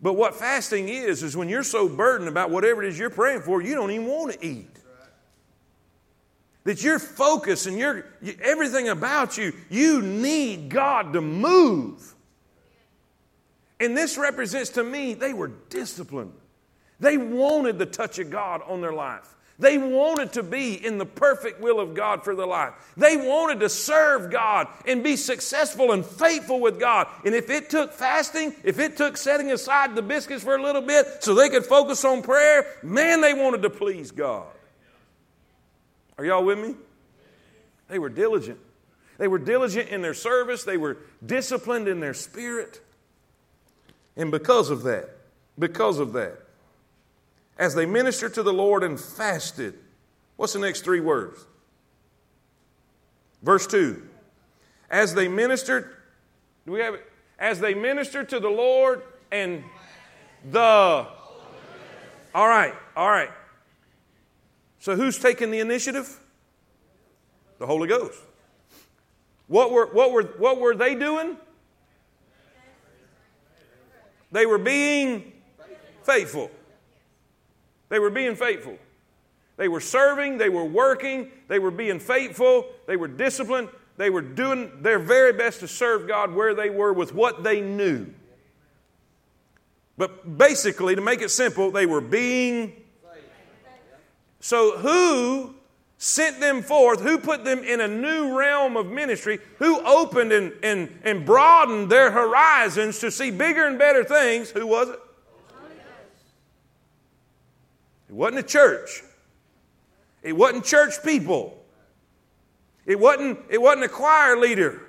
[0.01, 3.41] But what fasting is, is when you're so burdened about whatever it is you're praying
[3.41, 4.69] for, you don't even want to eat.
[6.63, 8.05] That your focus and your
[8.41, 12.15] everything about you, you need God to move.
[13.79, 16.33] And this represents to me, they were disciplined.
[16.99, 19.34] They wanted the touch of God on their life.
[19.57, 22.73] They wanted to be in the perfect will of God for their life.
[22.97, 27.07] They wanted to serve God and be successful and faithful with God.
[27.23, 30.81] And if it took fasting, if it took setting aside the biscuits for a little
[30.81, 34.47] bit so they could focus on prayer, man, they wanted to please God.
[36.17, 36.75] Are y'all with me?
[37.87, 38.59] They were diligent.
[39.17, 42.81] They were diligent in their service, they were disciplined in their spirit.
[44.17, 45.09] And because of that,
[45.57, 46.44] because of that,
[47.57, 49.75] as they ministered to the Lord and fasted.
[50.35, 51.45] What's the next three words?
[53.41, 54.01] Verse 2.
[54.89, 55.95] As they ministered,
[56.65, 57.11] do we have it?
[57.39, 59.01] As they ministered to the Lord
[59.31, 59.63] and
[60.51, 60.59] the.
[62.33, 63.31] All right, all right.
[64.79, 66.19] So who's taking the initiative?
[67.59, 68.19] The Holy Ghost.
[69.47, 71.37] What were, what were, what were they doing?
[74.31, 75.31] They were being
[76.03, 76.51] faithful.
[77.89, 78.77] They were being faithful.
[79.57, 84.21] They were serving, they were working, they were being faithful, they were disciplined, they were
[84.21, 88.07] doing their very best to serve God where they were with what they knew.
[89.97, 92.73] But basically, to make it simple, they were being.
[94.41, 95.55] So, who
[95.97, 97.01] sent them forth?
[97.01, 99.39] Who put them in a new realm of ministry?
[99.59, 104.51] Who opened and, and, and broadened their horizons to see bigger and better things?
[104.51, 104.99] Who was it?
[108.04, 109.03] It wasn't a church.
[110.23, 111.57] It wasn't church people.
[112.85, 114.81] It wasn't, it wasn't a choir leader.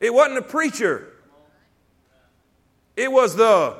[0.00, 1.12] It wasn't a preacher.
[2.96, 3.76] It was the.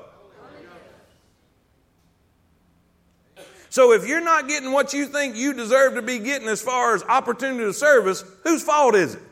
[3.70, 6.94] So if you're not getting what you think you deserve to be getting as far
[6.94, 9.22] as opportunity to service, whose fault is it?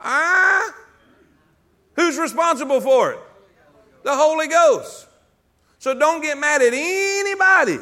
[0.00, 0.72] Ah?
[1.94, 3.18] Who's responsible for it?
[4.04, 5.06] The Holy Ghost.
[5.86, 7.78] So don't get mad at anybody.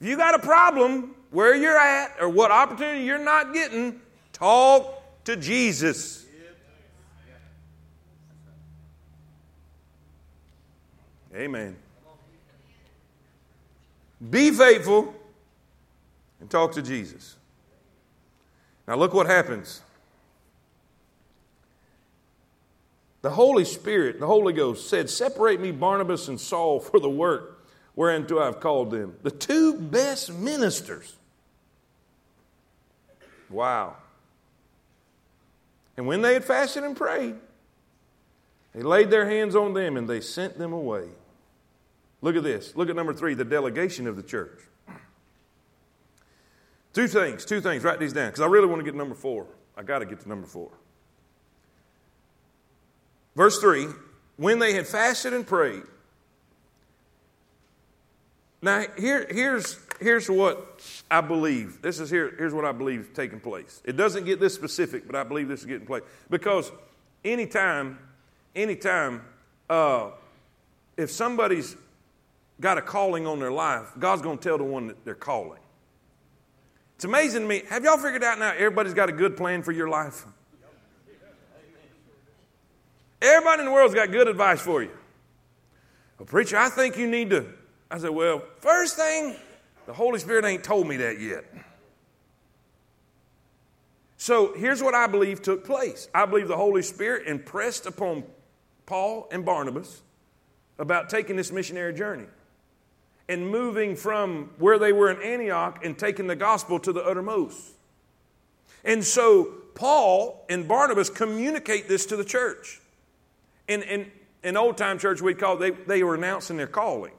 [0.00, 4.00] If you got a problem where you're at or what opportunity you're not getting,
[4.32, 6.24] talk to Jesus.
[11.34, 11.74] Amen.
[14.30, 15.12] Be faithful
[16.38, 17.34] and talk to Jesus.
[18.86, 19.82] Now, look what happens.
[23.26, 27.60] The Holy Spirit, the Holy Ghost said, Separate me, Barnabas and Saul, for the work
[27.96, 29.16] whereunto I've called them.
[29.24, 31.12] The two best ministers.
[33.50, 33.96] Wow.
[35.96, 37.34] And when they had fasted and prayed,
[38.72, 41.08] they laid their hands on them and they sent them away.
[42.22, 42.76] Look at this.
[42.76, 44.60] Look at number three the delegation of the church.
[46.92, 47.82] Two things, two things.
[47.82, 49.48] Write these down because I really want to get number four.
[49.76, 50.70] I got to get to number four.
[53.36, 53.86] Verse 3
[54.36, 55.82] When they had fasted and prayed.
[58.62, 61.82] Now, here, here's, here's what I believe.
[61.82, 63.80] This is here, here's what I believe is taking place.
[63.84, 66.02] It doesn't get this specific, but I believe this is getting place.
[66.30, 66.72] Because
[67.24, 67.98] anytime,
[68.56, 69.22] anytime,
[69.68, 70.10] uh,
[70.96, 71.76] if somebody's
[72.60, 75.60] got a calling on their life, God's going to tell the one that they're calling.
[76.96, 77.62] It's amazing to me.
[77.68, 80.24] Have y'all figured out now everybody's got a good plan for your life?
[83.22, 84.90] Everybody in the world's got good advice for you.
[86.18, 87.46] Well, preacher, I think you need to.
[87.90, 89.36] I said, well, first thing,
[89.86, 91.44] the Holy Spirit ain't told me that yet.
[94.16, 98.24] So here's what I believe took place I believe the Holy Spirit impressed upon
[98.86, 100.02] Paul and Barnabas
[100.78, 102.26] about taking this missionary journey
[103.28, 107.72] and moving from where they were in Antioch and taking the gospel to the uttermost.
[108.84, 112.80] And so Paul and Barnabas communicate this to the church.
[113.68, 114.10] In, in,
[114.42, 117.12] in old time church, we call they, they were announcing their calling,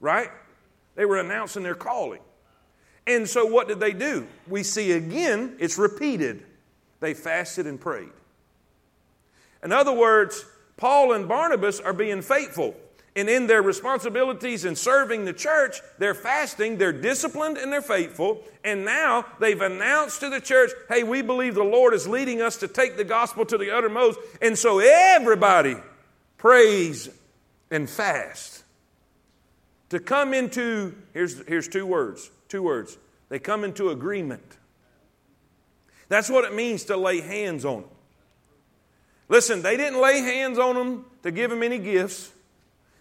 [0.00, 0.30] right?
[0.94, 2.20] They were announcing their calling.
[3.06, 4.26] And so what did they do?
[4.46, 6.44] We see again, it's repeated.
[7.00, 8.10] They fasted and prayed.
[9.62, 10.44] In other words,
[10.76, 12.76] Paul and Barnabas are being faithful.
[13.18, 18.42] And in their responsibilities in serving the church, they're fasting, they're disciplined, and they're faithful.
[18.64, 22.58] And now they've announced to the church, hey, we believe the Lord is leading us
[22.58, 24.20] to take the gospel to the uttermost.
[24.40, 25.74] And so everybody
[26.36, 27.08] prays
[27.70, 28.62] and fast.
[29.90, 32.96] To come into, here's, here's two words Two words.
[33.28, 34.56] They come into agreement.
[36.08, 37.90] That's what it means to lay hands on them.
[39.28, 42.32] Listen, they didn't lay hands on them to give them any gifts.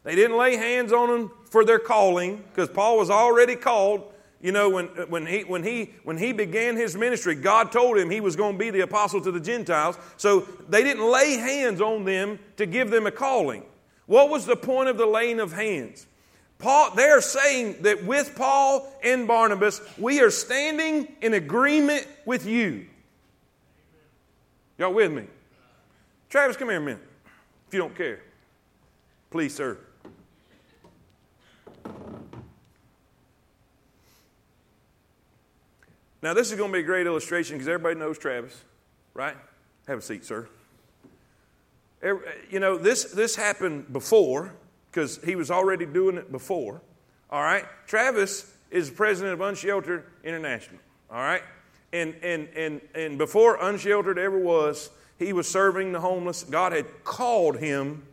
[0.08, 4.10] They didn't lay hands on them for their calling, because Paul was already called.
[4.41, 8.10] You know, when, when, he, when, he, when he began his ministry, God told him
[8.10, 9.97] he was going to be the apostle to the Gentiles.
[10.16, 13.66] So they didn't lay hands on them to give them a calling.
[14.05, 16.08] What was the point of the laying of hands?
[16.58, 22.86] Paul, they're saying that with Paul and Barnabas, we are standing in agreement with you.
[24.78, 25.26] Y'all with me?
[26.30, 27.03] Travis, come here a minute,
[27.68, 28.22] if you don't care.
[29.32, 29.78] Please, sir.
[36.22, 38.63] Now, this is going to be a great illustration because everybody knows Travis,
[39.13, 39.36] right?
[39.88, 40.47] Have a seat, sir.
[42.03, 44.53] You know, this, this happened before
[44.91, 46.82] because he was already doing it before.
[47.30, 47.65] All right?
[47.88, 50.80] Travis is president of Unsheltered International.
[51.11, 51.43] All right?
[51.93, 56.43] And, and, and, and before Unsheltered ever was, he was serving the homeless.
[56.43, 58.03] God had called him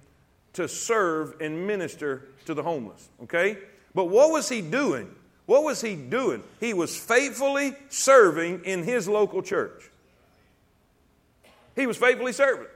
[0.54, 3.08] to serve and minister to the homeless.
[3.24, 3.58] Okay?
[3.94, 5.14] But what was he doing?
[5.46, 6.42] What was he doing?
[6.60, 9.90] He was faithfully serving in his local church.
[11.76, 12.66] He was faithfully serving.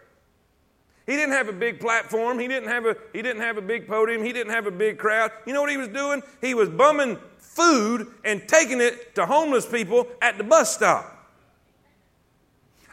[1.07, 2.39] He didn't have a big platform.
[2.39, 4.23] He didn't have a, he didn't have a big podium.
[4.23, 5.31] He didn't have a big crowd.
[5.47, 6.23] You know what he was doing?
[6.43, 11.15] He was bumming food and taking it to homeless people at the bus stop.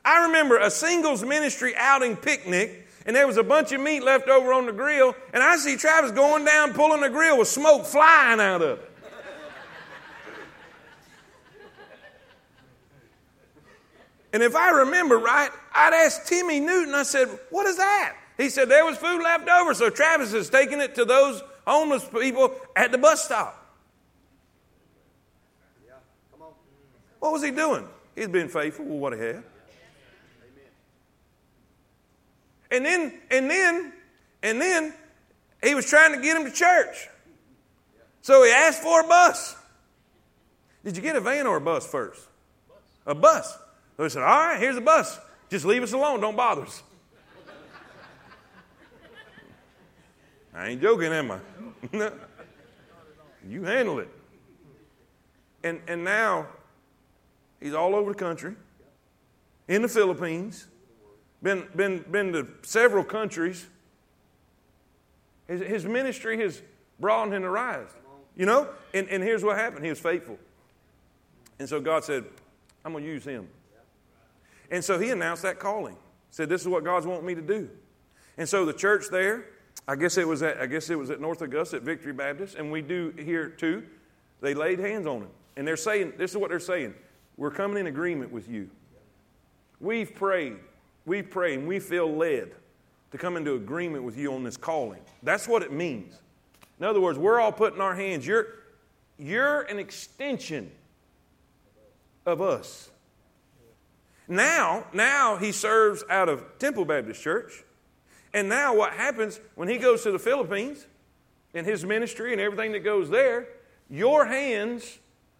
[0.05, 4.29] I remember a singles ministry outing picnic, and there was a bunch of meat left
[4.29, 7.85] over on the grill, and I see Travis going down pulling the grill with smoke
[7.85, 8.91] flying out of it.
[14.35, 18.17] And if I remember right, I'd asked Timmy Newton, I said, What is that?
[18.35, 22.03] He said, There was food left over, so Travis is taking it to those homeless
[22.03, 23.65] people at the bus stop.
[27.19, 27.87] What was he doing?
[28.13, 29.43] He's been faithful with what he had.
[32.71, 33.93] And then, and then,
[34.43, 34.93] and then,
[35.63, 37.07] he was trying to get him to church.
[38.21, 39.55] So he asked for a bus.
[40.83, 42.21] Did you get a van or a bus first?
[43.05, 43.59] A bus.
[43.97, 45.19] He said, All right, here's the bus.
[45.49, 46.19] Just leave us alone.
[46.19, 46.83] Don't bother us.
[50.53, 51.39] I ain't joking, am I?
[53.47, 54.09] you handle it.
[55.63, 56.47] And, and now
[57.59, 58.55] he's all over the country,
[59.67, 60.67] in the Philippines,
[61.41, 63.65] been, been, been to several countries.
[65.47, 66.61] His, his ministry has
[66.99, 67.87] broadened and arisen.
[68.37, 68.69] You know?
[68.93, 70.37] And, and here's what happened he was faithful.
[71.59, 72.25] And so God said,
[72.83, 73.47] I'm going to use him.
[74.75, 75.95] And so he announced that calling.
[76.31, 77.69] Said, This is what God's wanting me to do.
[78.37, 79.45] And so the church there,
[79.87, 82.55] I guess it was at, I guess it was at North Augusta at Victory Baptist,
[82.55, 83.83] and we do here too.
[84.41, 85.29] They laid hands on him.
[85.55, 86.93] And they're saying, this is what they're saying.
[87.37, 88.69] We're coming in agreement with you.
[89.79, 90.57] We've prayed.
[91.05, 92.51] We've prayed and we feel led
[93.11, 94.99] to come into agreement with you on this calling.
[95.23, 96.19] That's what it means.
[96.79, 98.27] In other words, we're all putting our hands.
[98.27, 98.47] You're,
[99.17, 100.69] you're an extension
[102.25, 102.89] of us.
[104.27, 107.63] Now, now he serves out of Temple Baptist Church.
[108.33, 110.85] And now what happens when he goes to the Philippines
[111.53, 113.47] and his ministry and everything that goes there,
[113.89, 114.99] your hands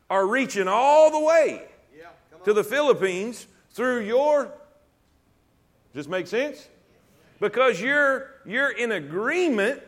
[0.10, 1.64] are reaching all the way
[1.98, 2.06] yeah,
[2.46, 4.46] to the Philippines through your
[5.94, 6.70] Does this make sense?
[7.40, 9.82] Because you're you're in agreement.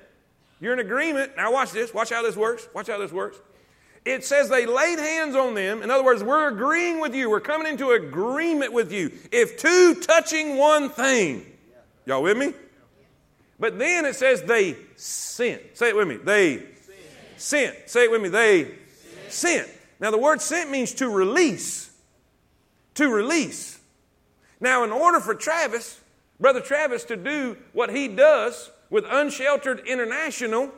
[0.59, 1.37] You're in agreement.
[1.37, 1.93] Now watch this.
[1.93, 2.67] Watch how this works.
[2.73, 3.37] Watch how this works
[4.07, 5.83] it says they laid hands on them.
[5.83, 7.29] In other words, we're agreeing with you.
[7.29, 9.11] We're coming into agreement with you.
[9.31, 11.45] If two touching one thing,
[12.05, 12.53] y'all with me?
[13.59, 15.61] But then it says they sent.
[15.77, 16.17] Say it with me.
[16.17, 16.63] They
[17.37, 17.75] sent.
[17.89, 18.29] Say it with me.
[18.29, 18.75] They
[19.29, 19.67] sent.
[19.99, 21.91] Now, the word sent means to release.
[22.95, 23.79] To release.
[24.59, 25.99] Now, in order for Travis,
[26.39, 30.71] Brother Travis, to do what he does with Unsheltered International,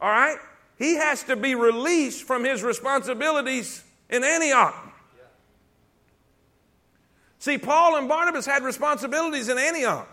[0.00, 0.38] all right,
[0.78, 4.74] he has to be released from his responsibilities in Antioch.
[7.38, 10.08] See, Paul and Barnabas had responsibilities in Antioch,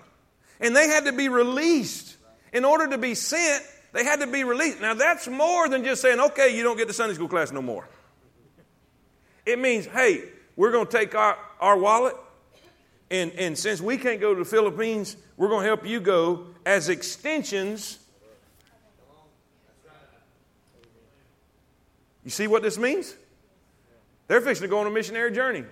[0.60, 2.18] and they had to be released.
[2.52, 4.82] In order to be sent, they had to be released.
[4.82, 7.62] Now, that's more than just saying, okay, you don't get to Sunday school class no
[7.62, 7.88] more.
[9.46, 10.26] It means, hey,
[10.58, 12.16] we're going to take our, our wallet,
[13.10, 16.48] and, and since we can't go to the Philippines, we're going to help you go
[16.66, 17.98] as extensions
[22.24, 23.16] You see what this means?
[24.28, 25.66] They're fixing to go on a missionary journey.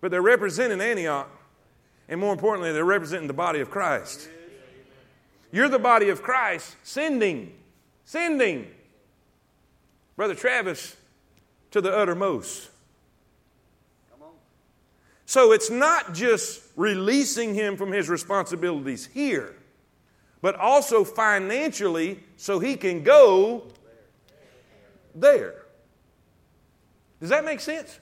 [0.00, 1.30] But they're representing Antioch.
[2.08, 4.28] And more importantly, they're representing the body of Christ.
[5.50, 7.54] You're the body of Christ, sending,
[8.04, 8.66] sending.
[10.16, 10.96] Brother Travis
[11.70, 12.70] to the uttermost.
[15.26, 19.54] So it's not just releasing him from his responsibilities here,
[20.40, 23.64] but also financially so he can go
[25.20, 25.54] there.
[27.20, 27.98] Does that make sense?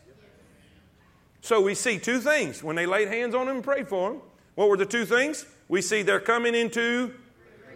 [1.41, 4.21] So we see two things when they laid hands on him and prayed for him.
[4.57, 5.47] What were the two things?
[5.69, 7.15] We see they're coming into,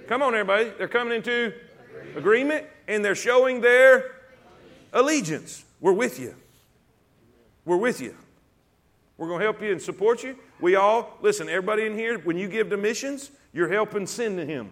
[0.06, 1.52] come on, everybody, they're coming into
[2.16, 4.10] agreement and they're showing their
[4.92, 5.64] allegiance.
[5.80, 6.34] We're with you.
[7.64, 8.16] We're with you.
[9.16, 10.36] We're going to help you and support you.
[10.60, 14.46] We all, listen, everybody in here, when you give to missions, you're helping send to
[14.46, 14.70] Him.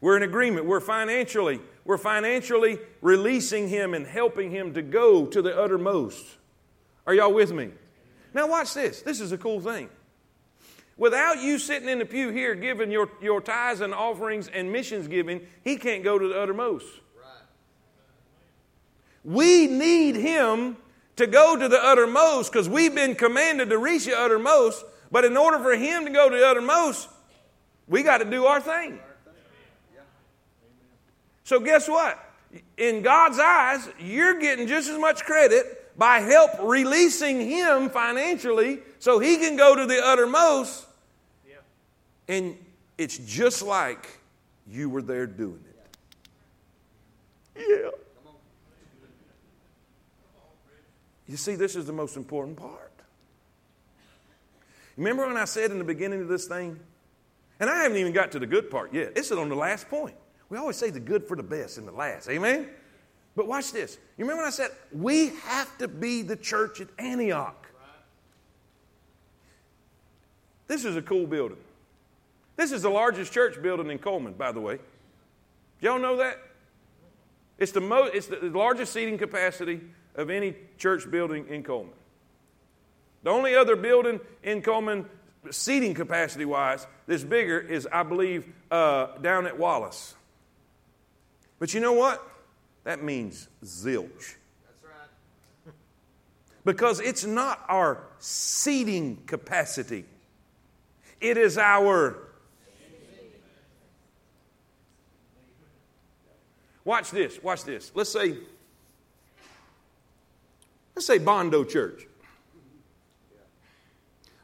[0.00, 0.66] We're in agreement.
[0.66, 6.24] We're financially, we're financially releasing Him and helping Him to go to the uttermost.
[7.06, 7.70] Are y'all with me?
[8.34, 9.02] Now, watch this.
[9.02, 9.88] This is a cool thing.
[10.96, 15.06] Without you sitting in the pew here giving your, your tithes and offerings and missions
[15.06, 16.86] giving, he can't go to the uttermost.
[19.24, 20.76] We need him
[21.16, 24.84] to go to the uttermost because we've been commanded to reach the uttermost.
[25.10, 27.08] But in order for him to go to the uttermost,
[27.86, 28.98] we got to do our thing.
[31.48, 32.22] So, guess what?
[32.76, 39.18] In God's eyes, you're getting just as much credit by help releasing him financially so
[39.18, 40.84] he can go to the uttermost
[42.28, 42.54] and
[42.98, 44.20] it's just like
[44.70, 45.64] you were there doing
[47.56, 47.64] it.
[47.66, 47.90] Yeah.
[51.26, 52.92] You see, this is the most important part.
[54.98, 56.78] Remember when I said in the beginning of this thing?
[57.58, 59.14] And I haven't even got to the good part yet.
[59.14, 60.14] This is on the last point.
[60.50, 62.28] We always say the good for the best in the last.
[62.28, 62.68] Amen?
[63.36, 63.98] But watch this.
[64.16, 67.66] You remember when I said we have to be the church at Antioch?
[70.66, 71.58] This is a cool building.
[72.56, 74.78] This is the largest church building in Coleman, by the way.
[75.80, 76.38] Y'all know that?
[77.58, 79.80] It's the, mo- it's the largest seating capacity
[80.14, 81.94] of any church building in Coleman.
[83.22, 85.06] The only other building in Coleman,
[85.50, 90.14] seating capacity wise, that's bigger is, I believe, uh, down at Wallace.
[91.58, 92.24] But you know what?
[92.84, 94.36] That means zilch.
[94.66, 95.74] That's right.
[96.64, 100.04] because it's not our seating capacity,
[101.20, 102.28] it is our
[106.88, 107.92] Watch this, watch this.
[107.94, 108.34] Let's say,
[110.96, 112.06] let's say Bondo Church.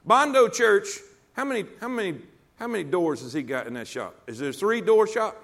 [0.05, 0.89] Bondo Church,
[1.33, 2.19] how many, how many,
[2.57, 4.15] how many doors has he got in that shop?
[4.27, 5.43] Is there a three door shop?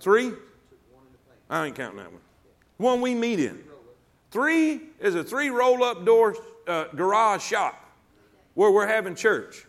[0.00, 0.32] Three?
[1.50, 2.20] I ain't counting that one.
[2.76, 3.62] One we meet in.
[4.30, 6.36] Three is a three roll up door
[6.66, 7.82] uh, garage shop
[8.54, 9.64] where we're having church.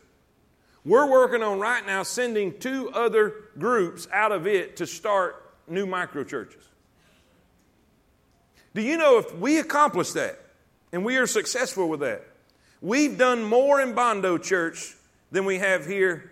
[0.85, 5.85] We're working on right now sending two other groups out of it to start new
[5.85, 6.63] micro churches.
[8.73, 10.39] Do you know if we accomplish that
[10.91, 12.25] and we are successful with that,
[12.81, 14.95] we've done more in Bondo Church
[15.31, 16.31] than we have here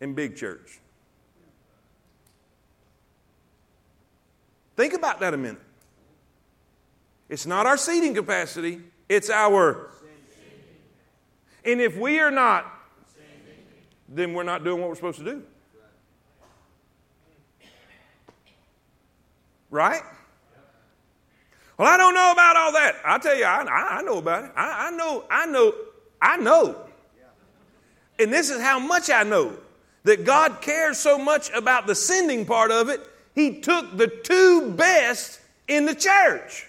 [0.00, 0.80] in Big Church?
[4.76, 5.60] Think about that a minute.
[7.28, 9.90] It's not our seating capacity, it's our.
[11.64, 12.72] And if we are not,
[14.08, 15.42] then we're not doing what we're supposed to do.
[19.70, 20.02] Right?
[21.76, 22.96] Well, I don't know about all that.
[23.04, 24.52] I'll tell you, I, I know about it.
[24.56, 25.74] I, I know, I know,
[26.22, 26.76] I know.
[28.18, 29.56] And this is how much I know
[30.04, 33.00] that God cares so much about the sending part of it,
[33.36, 36.66] He took the two best in the church.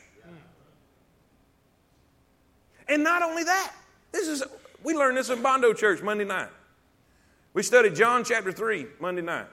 [2.89, 3.73] And not only that,
[4.11, 4.43] this is
[4.83, 6.49] we learned this in Bondo Church Monday night.
[7.53, 9.47] We studied John chapter 3 Monday night.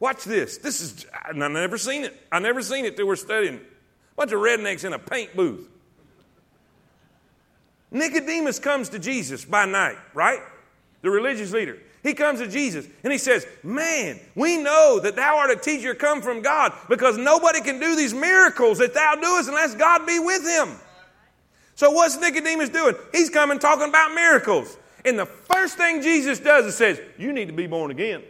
[0.00, 0.58] Watch this.
[0.58, 2.16] This is, I've never seen it.
[2.32, 3.56] I've never seen it till we're studying.
[3.56, 3.60] A
[4.16, 5.68] bunch of rednecks in a paint booth.
[7.90, 10.40] Nicodemus comes to Jesus by night, right?
[11.02, 11.78] The religious leader.
[12.02, 15.94] He comes to Jesus and he says, Man, we know that thou art a teacher
[15.94, 20.18] come from God because nobody can do these miracles that thou doest unless God be
[20.18, 20.76] with him.
[21.74, 22.94] So, what's Nicodemus doing?
[23.12, 24.76] He's coming talking about miracles.
[25.04, 28.22] And the first thing Jesus does is says, You need to be born again.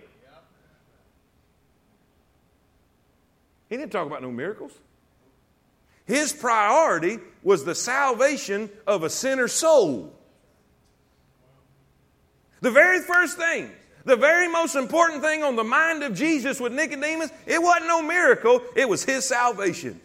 [3.68, 4.72] He didn't talk about no miracles.
[6.06, 10.17] His priority was the salvation of a sinner's soul.
[12.61, 13.70] The very first thing,
[14.04, 18.02] the very most important thing on the mind of Jesus with Nicodemus, it wasn't no
[18.02, 20.00] miracle, it was his salvation.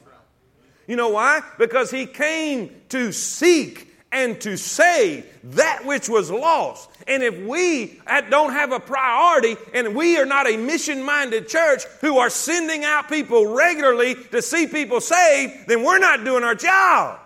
[0.87, 1.41] You know why?
[1.57, 5.25] Because he came to seek and to save
[5.55, 6.89] that which was lost.
[7.07, 7.99] And if we
[8.29, 12.83] don't have a priority and we are not a mission minded church who are sending
[12.83, 17.19] out people regularly to see people saved, then we're not doing our job.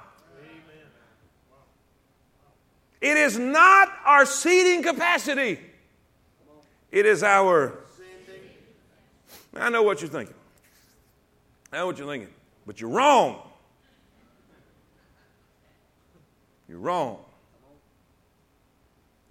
[2.99, 5.59] It is not our seating capacity,
[6.91, 7.79] it is our.
[9.55, 10.35] I know what you're thinking.
[11.71, 12.29] I know what you're thinking,
[12.65, 13.41] but you're wrong.
[16.69, 17.17] You're wrong.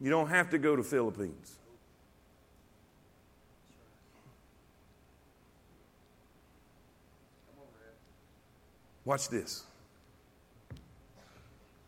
[0.01, 1.55] You don't have to go to Philippines.
[9.05, 9.63] Watch this.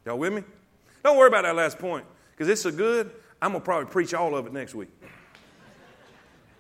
[0.07, 0.45] Y'all with me?
[1.09, 4.13] Don't worry about that last point because it's so good, I'm going to probably preach
[4.13, 4.91] all of it next week.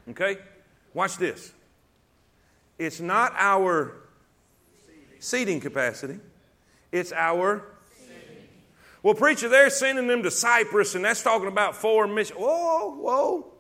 [0.09, 0.39] Okay?
[0.95, 1.53] Watch this.
[2.79, 3.95] It's not our
[5.19, 6.19] seating capacity,
[6.91, 7.63] it's our
[9.03, 12.39] well, preacher, they're sending them to Cyprus, and that's talking about foreign mission.
[12.39, 13.53] Whoa, whoa.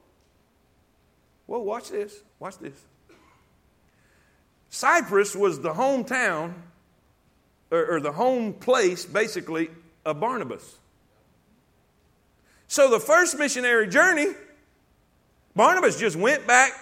[1.44, 2.18] Whoa, watch this.
[2.38, 2.82] Watch this.
[4.70, 6.54] Cyprus was the hometown,
[7.70, 9.68] or, or the home place, basically,
[10.06, 10.77] of Barnabas.
[12.68, 14.26] So the first missionary journey,
[15.56, 16.72] Barnabas just went back.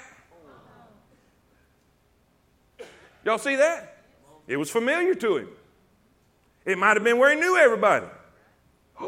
[3.25, 3.97] Y'all see that?
[4.47, 5.49] It was familiar to him.
[6.65, 8.07] It might have been where he knew everybody.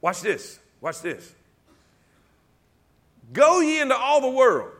[0.00, 0.58] Watch this.
[0.80, 1.34] Watch this.
[3.32, 4.70] Go ye into all the world.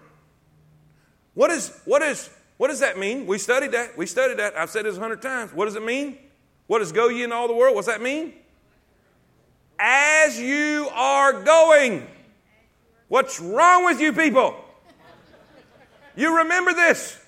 [1.34, 3.26] What is what is what does that mean?
[3.26, 3.96] We studied that.
[3.96, 4.56] We studied that.
[4.56, 5.52] I've said this a hundred times.
[5.52, 6.18] What does it mean?
[6.66, 7.74] What does go ye into all the world?
[7.74, 8.34] What's that mean?
[9.78, 12.06] As you are going.
[13.08, 14.56] What's wrong with you people?
[16.16, 17.18] You remember this.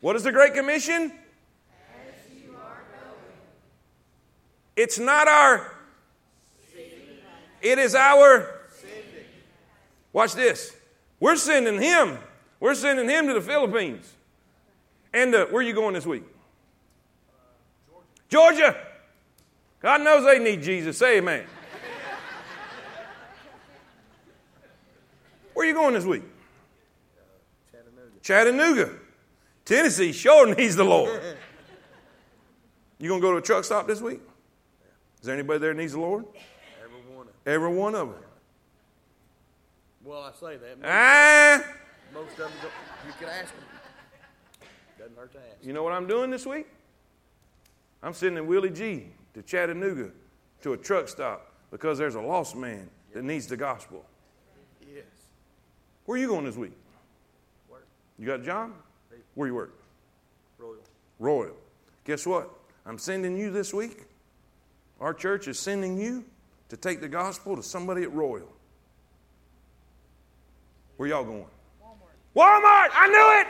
[0.00, 1.12] What is the Great Commission?
[1.12, 3.32] As you are going.
[4.76, 5.74] It's not our,
[7.60, 8.60] it is our.
[10.12, 10.74] Watch this.
[11.18, 12.18] We're sending him.
[12.58, 14.12] We're sending him to the Philippines.
[15.12, 16.24] And uh, where are you going this week?
[18.28, 18.76] Georgia.
[19.80, 20.98] God knows they need Jesus.
[20.98, 21.46] Say amen.
[25.60, 26.22] Where are you going this week?
[27.70, 28.10] Chattanooga.
[28.22, 28.90] Chattanooga.
[29.66, 31.20] Tennessee sure needs the Lord.
[32.98, 34.22] You going to go to a truck stop this week?
[35.20, 36.24] Is there anybody there that needs the Lord?
[36.82, 37.34] Every one of them.
[37.44, 38.16] Every one of them.
[40.02, 40.78] Well, I say that.
[40.78, 41.62] Most, Ah,
[42.14, 42.52] most of them,
[43.06, 43.64] you could ask them.
[44.98, 45.56] Doesn't hurt to ask.
[45.62, 46.68] you know what I'm doing this week?
[48.02, 50.08] I'm sending Willie G to Chattanooga
[50.62, 54.06] to a truck stop because there's a lost man that needs the gospel.
[56.10, 56.72] Where are you going this week?
[57.70, 57.86] Work.
[58.18, 58.72] You got a job?
[59.36, 59.78] Where you work?
[60.58, 60.74] Royal.
[61.20, 61.54] Royal.
[62.02, 62.50] Guess what?
[62.84, 64.06] I'm sending you this week.
[65.00, 66.24] Our church is sending you
[66.68, 68.52] to take the gospel to somebody at Royal.
[70.96, 71.46] Where y'all going?
[71.80, 72.16] Walmart.
[72.34, 72.88] Walmart!
[72.92, 73.46] I knew it!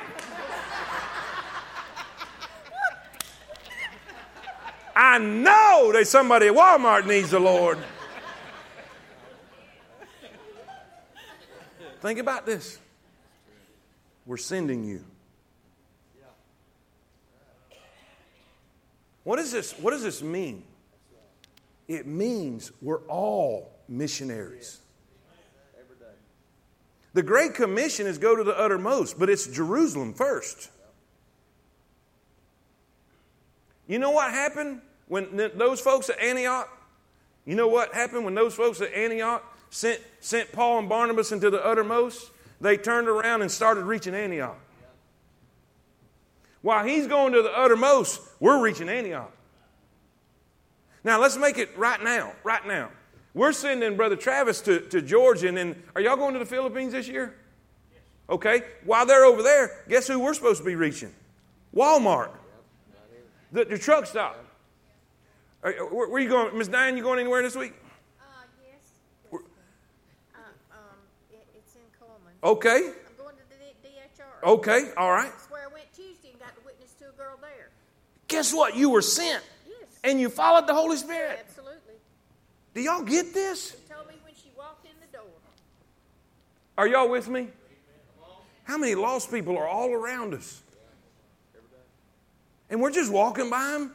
[4.96, 7.78] I know there's somebody at Walmart needs the Lord.
[12.00, 12.78] Think about this.
[14.26, 15.04] We're sending you.
[19.24, 20.62] What, is this, what does this mean?
[21.88, 24.80] It means we're all missionaries.
[27.12, 30.70] The Great Commission is go to the uttermost, but it's Jerusalem first.
[33.88, 36.68] You know what happened when those folks at Antioch?
[37.44, 41.50] You know what happened when those folks at Antioch sent, sent Paul and Barnabas into
[41.50, 42.30] the uttermost?
[42.60, 44.58] They turned around and started reaching Antioch.
[46.62, 49.32] While he's going to the uttermost, we're reaching Antioch.
[51.02, 52.90] Now, let's make it right now, right now.
[53.32, 56.92] We're sending Brother Travis to, to Georgia, and then are y'all going to the Philippines
[56.92, 57.34] this year?
[58.28, 58.62] Okay.
[58.84, 61.14] While they're over there, guess who we're supposed to be reaching?
[61.74, 62.30] Walmart.
[63.52, 64.44] The, the truck stop.
[65.62, 66.56] Are- Where, where you going?
[66.58, 67.72] Miss Diane, you going anywhere this week?
[68.20, 68.24] Uh,
[68.64, 68.80] yes.
[69.30, 69.42] Where-
[70.34, 70.38] Uh,
[70.72, 70.78] um,
[71.32, 72.29] it, it's in Coleman.
[72.42, 72.76] Okay.
[72.76, 74.48] I'm going to the DHR.
[74.52, 74.90] Okay.
[74.96, 75.30] All right.
[75.30, 77.68] That's where I went Tuesday and got to witness to a girl there.
[78.28, 78.76] Guess what?
[78.76, 79.88] You were sent, Yes.
[80.04, 81.44] and you followed the Holy Spirit.
[81.46, 81.94] Absolutely.
[82.74, 83.72] Do y'all get this?
[83.72, 85.26] She told me when she walked in the door.
[86.78, 87.48] Are y'all with me?
[88.64, 90.62] How many lost people are all around us?
[92.70, 93.92] And we're just walking by them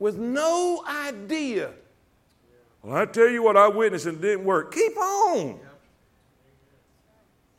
[0.00, 1.70] with no idea.
[2.82, 4.74] Well, I tell you what, I witnessed and it didn't work.
[4.74, 5.60] Keep on.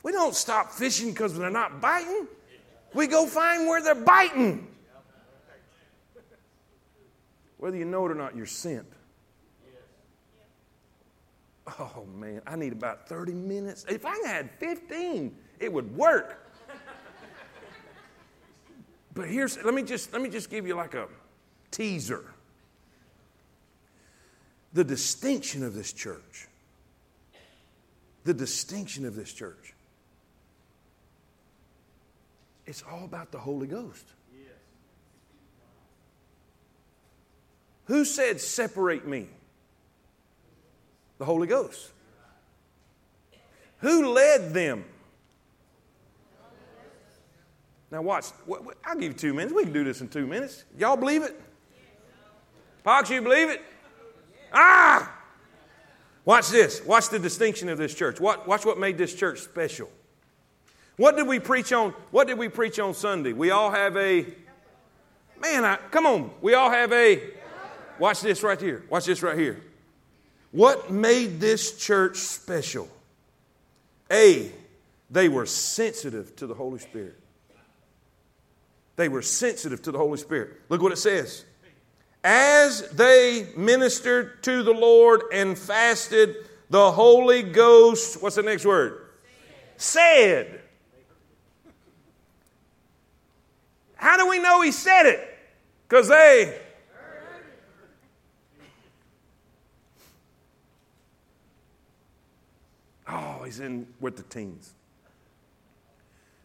[0.04, 2.28] We don't stop fishing because they're not biting.
[2.94, 4.68] We go find where they're biting.
[7.58, 8.86] Whether you know it or not, you're sent.
[11.80, 13.86] Oh man, I need about 30 minutes.
[13.88, 16.46] If I had 15, it would work.
[19.14, 21.08] but here's let me just let me just give you like a
[21.72, 22.26] teaser.
[24.74, 26.50] The distinction of this church.
[28.26, 29.73] The distinction of this church.
[32.66, 34.06] It's all about the Holy Ghost.
[37.86, 39.28] Who said, separate me?
[41.18, 41.92] The Holy Ghost.
[43.80, 44.86] Who led them?
[47.92, 48.26] Now, watch.
[48.86, 49.54] I'll give you two minutes.
[49.54, 50.64] We can do this in two minutes.
[50.78, 51.40] Y'all believe it?
[52.84, 53.62] Pox, you believe it?
[54.52, 55.14] Ah!
[56.26, 56.84] Watch this.
[56.86, 58.20] Watch the distinction of this church.
[58.20, 59.90] Watch what made this church special.
[60.98, 61.92] What did we preach on?
[62.12, 63.34] What did we preach on Sunday?
[63.34, 64.26] We all have a
[65.42, 65.66] man.
[65.66, 66.32] I, come on.
[66.42, 67.22] We all have a.
[68.00, 68.84] Watch this right here.
[68.90, 69.62] Watch this right here.
[70.52, 72.88] What made this church special?
[74.12, 74.52] A,
[75.10, 77.20] they were sensitive to the Holy Spirit.
[78.96, 80.52] They were sensitive to the Holy Spirit.
[80.70, 81.46] Look what it says.
[82.24, 86.36] As they ministered to the Lord and fasted,
[86.70, 89.08] the Holy Ghost, what's the next word?
[89.78, 90.62] Said.
[94.04, 95.40] How do we know he said it?
[95.88, 96.60] Because they
[103.08, 104.74] Oh, he's in with the teens.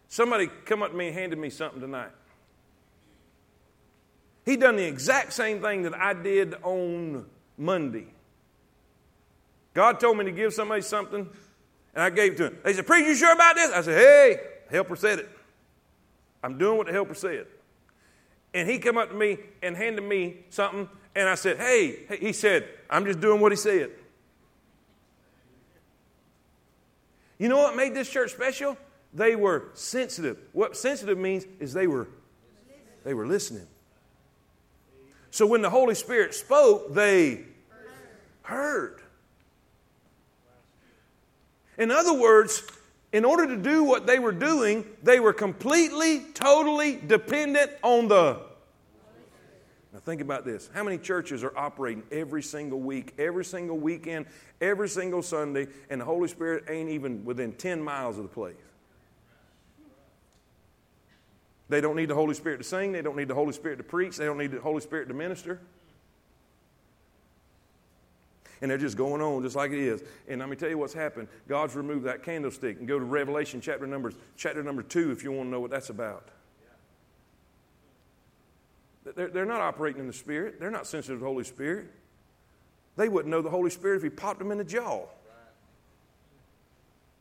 [0.09, 2.11] Somebody come up to me and handed me something tonight.
[4.45, 8.07] He done the exact same thing that I did on Monday.
[9.75, 11.29] God told me to give somebody something,
[11.95, 12.59] and I gave it to him.
[12.63, 13.73] They said, Preacher, you sure about this?
[13.73, 14.37] I said, Hey,
[14.71, 15.38] helper said it.
[16.43, 17.47] I'm doing what the helper said.
[18.55, 22.33] And he come up to me and handed me something, and I said, Hey, he
[22.33, 23.91] said, I'm just doing what he said.
[27.39, 28.77] You know what made this church special?
[29.15, 30.39] They were sensitive.
[30.53, 32.09] What sensitive means is they were
[33.05, 33.67] they were listening.
[35.31, 37.45] So when the Holy Spirit spoke, they
[38.43, 39.01] heard.
[41.77, 42.63] In other words,
[43.13, 48.41] in order to do what they were doing, they were completely, totally dependent on the.
[49.93, 50.69] Now, think about this.
[50.75, 54.27] How many churches are operating every single week, every single weekend,
[54.61, 58.57] every single Sunday, and the Holy Spirit ain't even within 10 miles of the place?
[61.71, 62.93] They don't need the Holy Spirit to sing.
[62.93, 64.17] They don't need the Holy Spirit to preach.
[64.17, 65.61] They don't need the Holy Spirit to minister.
[68.61, 70.03] And they're just going on just like it is.
[70.27, 71.29] And let me tell you what's happened.
[71.49, 72.79] God's removed that candlestick.
[72.79, 75.71] And go to Revelation chapter number, chapter number 2 if you want to know what
[75.71, 76.29] that's about.
[79.15, 80.61] They're, they're not operating in the Spirit.
[80.61, 81.87] They're not sensitive to the Holy Spirit.
[82.97, 85.07] They wouldn't know the Holy Spirit if He popped them in the jaw.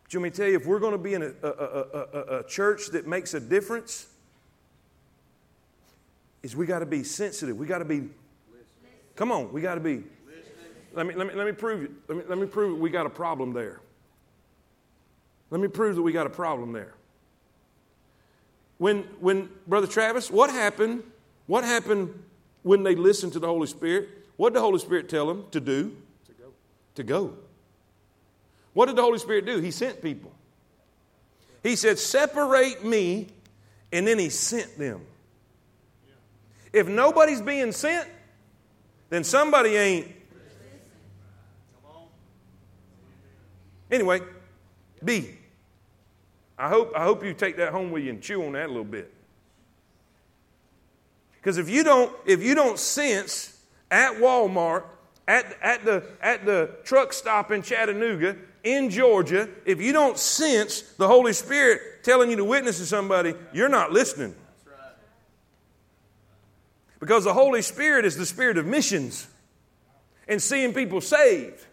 [0.03, 2.43] But you me tell you, if we're going to be in a, a, a, a
[2.47, 4.07] church that makes a difference,
[6.43, 7.57] is we got to be sensitive.
[7.57, 8.09] We got to be.
[9.15, 10.03] Come on, we got to be.
[10.97, 11.91] Let me, let me, let me prove it.
[12.07, 12.81] Let me, let me prove it.
[12.81, 13.79] We got a problem there.
[15.51, 16.95] Let me prove that we got a problem there.
[18.79, 21.03] When, when Brother Travis, what happened?
[21.45, 22.23] What happened
[22.63, 24.09] when they listened to the Holy Spirit?
[24.37, 25.95] What did the Holy Spirit tell them to do?
[26.25, 26.45] To go.
[26.95, 27.33] To go.
[28.73, 29.59] What did the Holy Spirit do?
[29.59, 30.31] He sent people.
[31.61, 33.27] He said, Separate me,
[33.93, 35.01] and then He sent them.
[36.73, 38.09] If nobody's being sent,
[39.11, 40.16] then somebody ain't.
[43.89, 44.21] Anyway,
[45.03, 45.29] B.
[46.57, 48.67] I hope, I hope you take that home with you and chew on that a
[48.67, 49.13] little bit.
[51.33, 53.61] Because if you don't, if you don't sense
[53.91, 54.83] at Walmart,
[55.27, 60.81] at, at, the, at the truck stop in Chattanooga, in Georgia, if you don't sense
[60.81, 64.35] the Holy Spirit telling you to witness to somebody, you're not listening.
[66.99, 69.27] Because the Holy Spirit is the spirit of missions
[70.27, 71.63] and seeing people saved.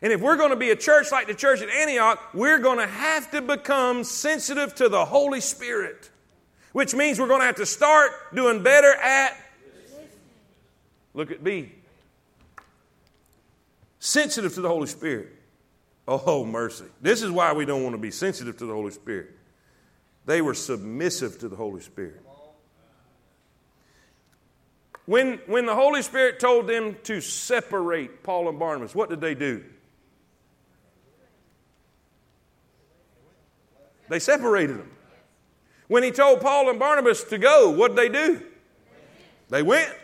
[0.00, 2.78] And if we're going to be a church like the church at Antioch, we're going
[2.78, 6.10] to have to become sensitive to the Holy Spirit,
[6.72, 9.36] which means we're going to have to start doing better at.
[11.14, 11.72] Look at B.
[13.98, 15.30] Sensitive to the Holy Spirit.
[16.06, 16.86] Oh, mercy.
[17.02, 19.30] This is why we don't want to be sensitive to the Holy Spirit.
[20.26, 22.22] They were submissive to the Holy Spirit.
[25.06, 29.34] When, when the Holy Spirit told them to separate Paul and Barnabas, what did they
[29.34, 29.64] do?
[34.08, 34.90] They separated them.
[35.88, 38.42] When he told Paul and Barnabas to go, what did they do?
[39.48, 39.94] They went.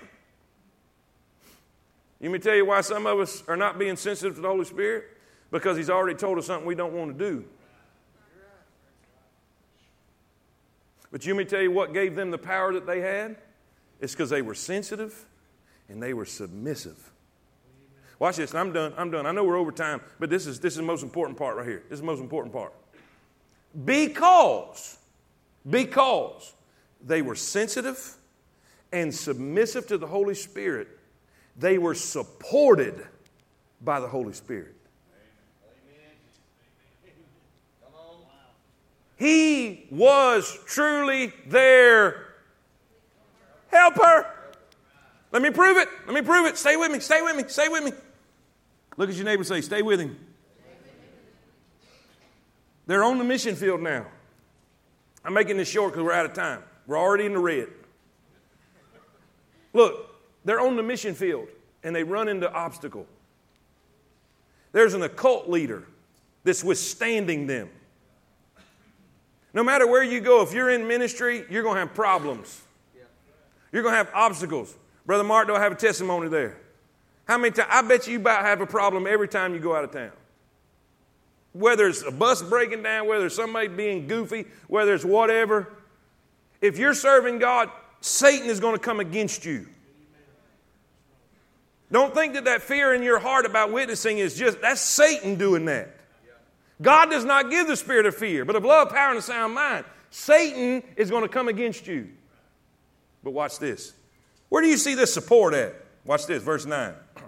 [2.20, 4.64] You me tell you why some of us are not being sensitive to the Holy
[4.64, 5.04] Spirit?
[5.50, 7.44] Because He's already told us something we don't want to do.
[11.12, 13.36] But you may tell you what gave them the power that they had?
[14.00, 15.26] It's because they were sensitive
[15.88, 17.12] and they were submissive.
[18.18, 18.54] Watch this.
[18.54, 18.94] I'm done.
[18.96, 19.26] I'm done.
[19.26, 21.66] I know we're over time, but this is, this is the most important part right
[21.66, 21.82] here.
[21.88, 22.72] This is the most important part.
[23.84, 24.98] Because,
[25.68, 26.52] because
[27.04, 28.16] they were sensitive
[28.92, 30.88] and submissive to the Holy Spirit,
[31.56, 33.06] they were supported
[33.80, 34.74] by the Holy Spirit.
[39.16, 42.34] He was truly their
[43.68, 44.26] helper.
[45.32, 45.88] Let me prove it.
[46.06, 46.56] Let me prove it.
[46.56, 47.00] Stay with me.
[47.00, 47.44] Stay with me.
[47.46, 47.92] Stay with me.
[48.96, 50.18] Look at your neighbor say, Stay with him.
[52.86, 54.06] They're on the mission field now.
[55.24, 56.62] I'm making this short because we're out of time.
[56.86, 57.68] We're already in the red.
[59.72, 60.14] Look,
[60.44, 61.48] they're on the mission field
[61.82, 63.06] and they run into obstacle.
[64.72, 65.84] There's an occult leader
[66.42, 67.70] that's withstanding them.
[69.54, 72.60] No matter where you go, if you're in ministry, you're going to have problems.
[73.72, 74.76] You're going to have obstacles.
[75.06, 76.58] Brother Mark, do I have a testimony there?
[77.26, 77.68] How many times?
[77.70, 80.12] I bet you about have a problem every time you go out of town.
[81.54, 85.72] Whether it's a bus breaking down, whether it's somebody being goofy, whether it's whatever.
[86.60, 87.70] If you're serving God,
[88.02, 89.66] Satan is going to come against you.
[91.90, 95.64] Don't think that that fear in your heart about witnessing is just, that's Satan doing
[95.66, 95.94] that.
[96.82, 99.54] God does not give the spirit of fear, but of love, power, and a sound
[99.54, 99.84] mind.
[100.10, 102.08] Satan is going to come against you.
[103.22, 103.94] But watch this.
[104.48, 105.74] Where do you see this support at?
[106.04, 106.94] Watch this, verse 9.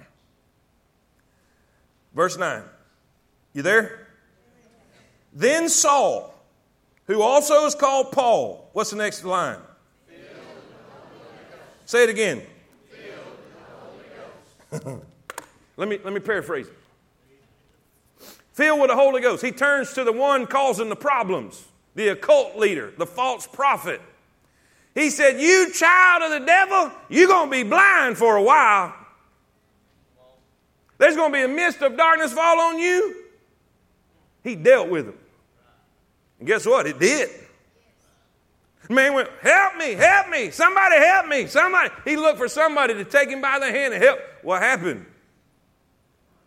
[2.14, 2.62] Verse 9.
[3.52, 4.05] You there?
[5.36, 6.34] Then Saul,
[7.06, 9.58] who also is called Paul, what's the next line?
[11.84, 12.42] Say it again.
[15.76, 16.74] let, me, let me paraphrase it
[18.56, 19.44] filled with the Holy Ghost.
[19.44, 21.62] He turns to the one causing the problems,
[21.94, 24.00] the occult leader, the false prophet.
[24.94, 28.94] He said, You child of the devil, you're going to be blind for a while.
[30.96, 33.16] There's going to be a mist of darkness fall on you.
[34.42, 35.18] He dealt with him.
[36.46, 36.86] And guess what?
[36.86, 37.28] It did.
[38.88, 41.90] Man went, Help me, help me, somebody help me, somebody.
[42.04, 44.20] He looked for somebody to take him by the hand and help.
[44.42, 45.06] What happened?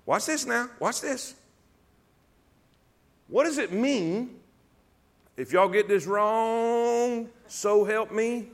[0.05, 0.69] Watch this now.
[0.79, 1.35] Watch this.
[3.27, 4.39] What does it mean?
[5.35, 8.47] If y'all get this wrong, so help me.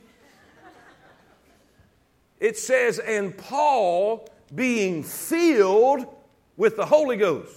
[2.40, 6.06] It says, and Paul being filled
[6.56, 7.54] with the Holy Ghost.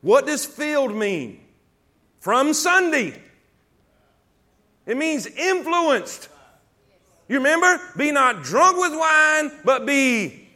[0.00, 1.40] What does filled mean?
[2.20, 3.20] From Sunday.
[4.86, 6.28] It means influenced.
[7.28, 7.80] You remember?
[7.96, 10.48] Be not drunk with wine, but be.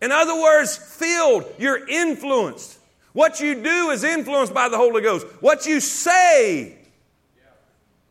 [0.00, 1.44] In other words, filled.
[1.58, 2.78] You're influenced.
[3.12, 5.26] What you do is influenced by the Holy Ghost.
[5.40, 6.76] What you say.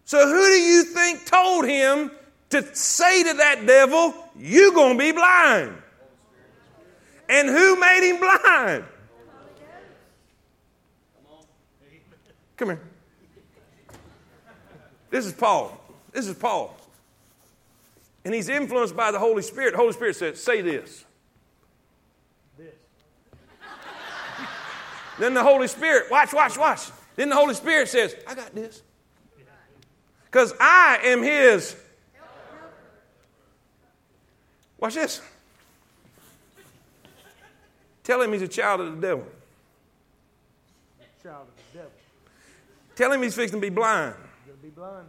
[0.05, 2.11] So, who do you think told him
[2.49, 5.75] to say to that devil, You're going to be blind?
[7.29, 8.85] And who made him blind?
[12.57, 12.81] Come here.
[15.09, 15.79] This is Paul.
[16.11, 16.75] This is Paul.
[18.25, 19.71] And he's influenced by the Holy Spirit.
[19.71, 21.05] The Holy Spirit says, Say this.
[22.57, 22.73] This.
[25.17, 26.89] Then the Holy Spirit, watch, watch, watch.
[27.15, 28.81] Then the Holy Spirit says, I got this.
[30.25, 31.75] Because I am His.
[34.79, 35.21] Watch this.
[38.03, 39.27] Tell him he's a child of the devil.
[41.23, 41.56] Child of the devil.
[42.97, 44.15] Tell him he's fixing to be blind.
[44.47, 45.07] You'll be blind.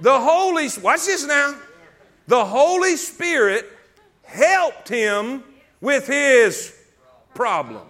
[0.00, 1.56] The Holy, watch this now.
[2.28, 3.66] The Holy Spirit
[4.22, 5.42] helped him
[5.80, 6.76] with his
[7.34, 7.88] problem.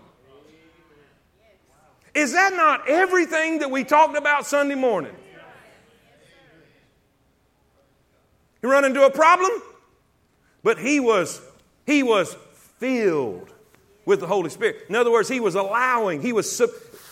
[2.15, 5.15] Is that not everything that we talked about Sunday morning?
[8.63, 9.51] You run into a problem,
[10.67, 11.41] but he was
[11.87, 12.37] he was
[12.81, 13.55] filled
[14.05, 14.79] with the Holy Spirit.
[14.89, 16.21] In other words, he was allowing.
[16.21, 16.61] He was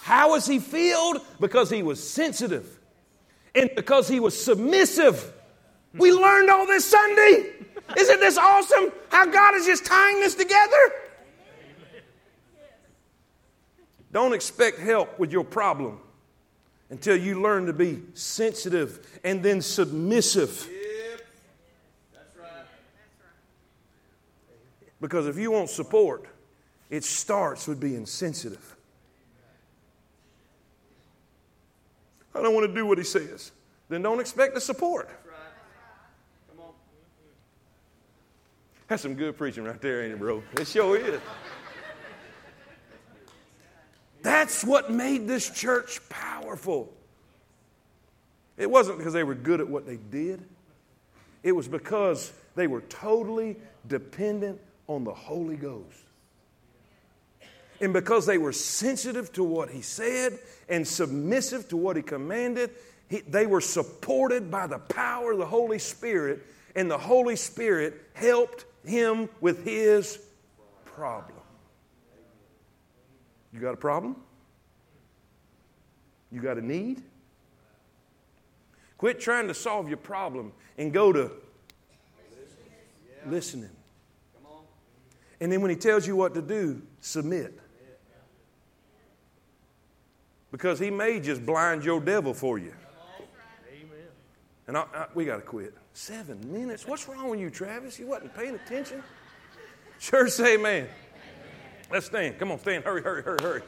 [0.03, 1.21] how was he filled?
[1.39, 2.81] Because he was sensitive
[3.55, 5.33] and because he was submissive.
[5.93, 7.53] We learned all this Sunday.
[7.97, 10.93] Isn't this awesome how God is just tying this together?
[14.11, 16.01] Don't expect help with your problem
[16.91, 20.69] until you learn to be sensitive and then submissive.
[25.05, 26.25] Because if you want support,
[26.89, 28.75] it starts with being sensitive.
[32.35, 33.53] I don't want to do what he says.
[33.91, 35.11] Then don't expect the support.
[38.89, 40.43] That's some good preaching right there, ain't it, bro?
[40.59, 41.21] It sure is.
[44.23, 46.91] That's what made this church powerful.
[48.57, 50.43] It wasn't because they were good at what they did,
[51.43, 55.99] it was because they were totally dependent on the Holy Ghost.
[57.81, 62.71] And because they were sensitive to what he said and submissive to what he commanded,
[63.09, 66.43] he, they were supported by the power of the Holy Spirit,
[66.75, 70.19] and the Holy Spirit helped him with his
[70.85, 71.39] problem.
[73.53, 74.17] You got a problem?
[76.33, 77.03] You got a need?
[78.99, 81.31] Quit trying to solve your problem and go to
[83.27, 83.71] listening.
[85.41, 87.59] And then when he tells you what to do, submit.
[90.51, 92.73] Because he may just blind your devil for you.
[93.69, 94.07] Amen.
[94.69, 95.75] And I, I, we got to quit.
[95.95, 96.87] Seven minutes?
[96.87, 97.99] What's wrong with you, Travis?
[97.99, 99.03] You wasn't paying attention?
[99.99, 100.87] Sure, say amen.
[101.91, 102.39] Let's stand.
[102.39, 102.85] Come on, stand.
[102.85, 103.63] Hurry, hurry, hurry, hurry.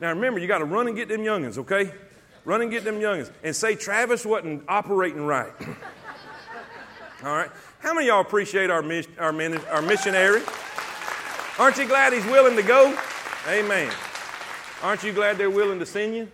[0.00, 1.92] Now remember, you got to run and get them youngins, okay?
[2.44, 3.30] Run and get them youngins.
[3.42, 5.52] And say Travis wasn't operating right.
[7.24, 7.50] All right?
[7.80, 8.84] How many y'all appreciate our,
[9.18, 9.32] our,
[9.70, 10.42] our missionary?
[11.58, 12.96] Aren't you glad he's willing to go?
[13.48, 13.92] Amen.
[14.80, 16.28] Aren't you glad they're willing to send you?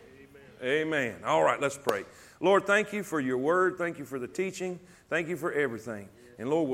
[0.63, 1.17] Amen.
[1.25, 2.05] All right, let's pray.
[2.41, 3.79] Lord, thank you for your word.
[3.79, 4.79] Thank you for the teaching.
[5.09, 6.11] Thank you for everything.
[6.39, 6.73] And Lord, we'll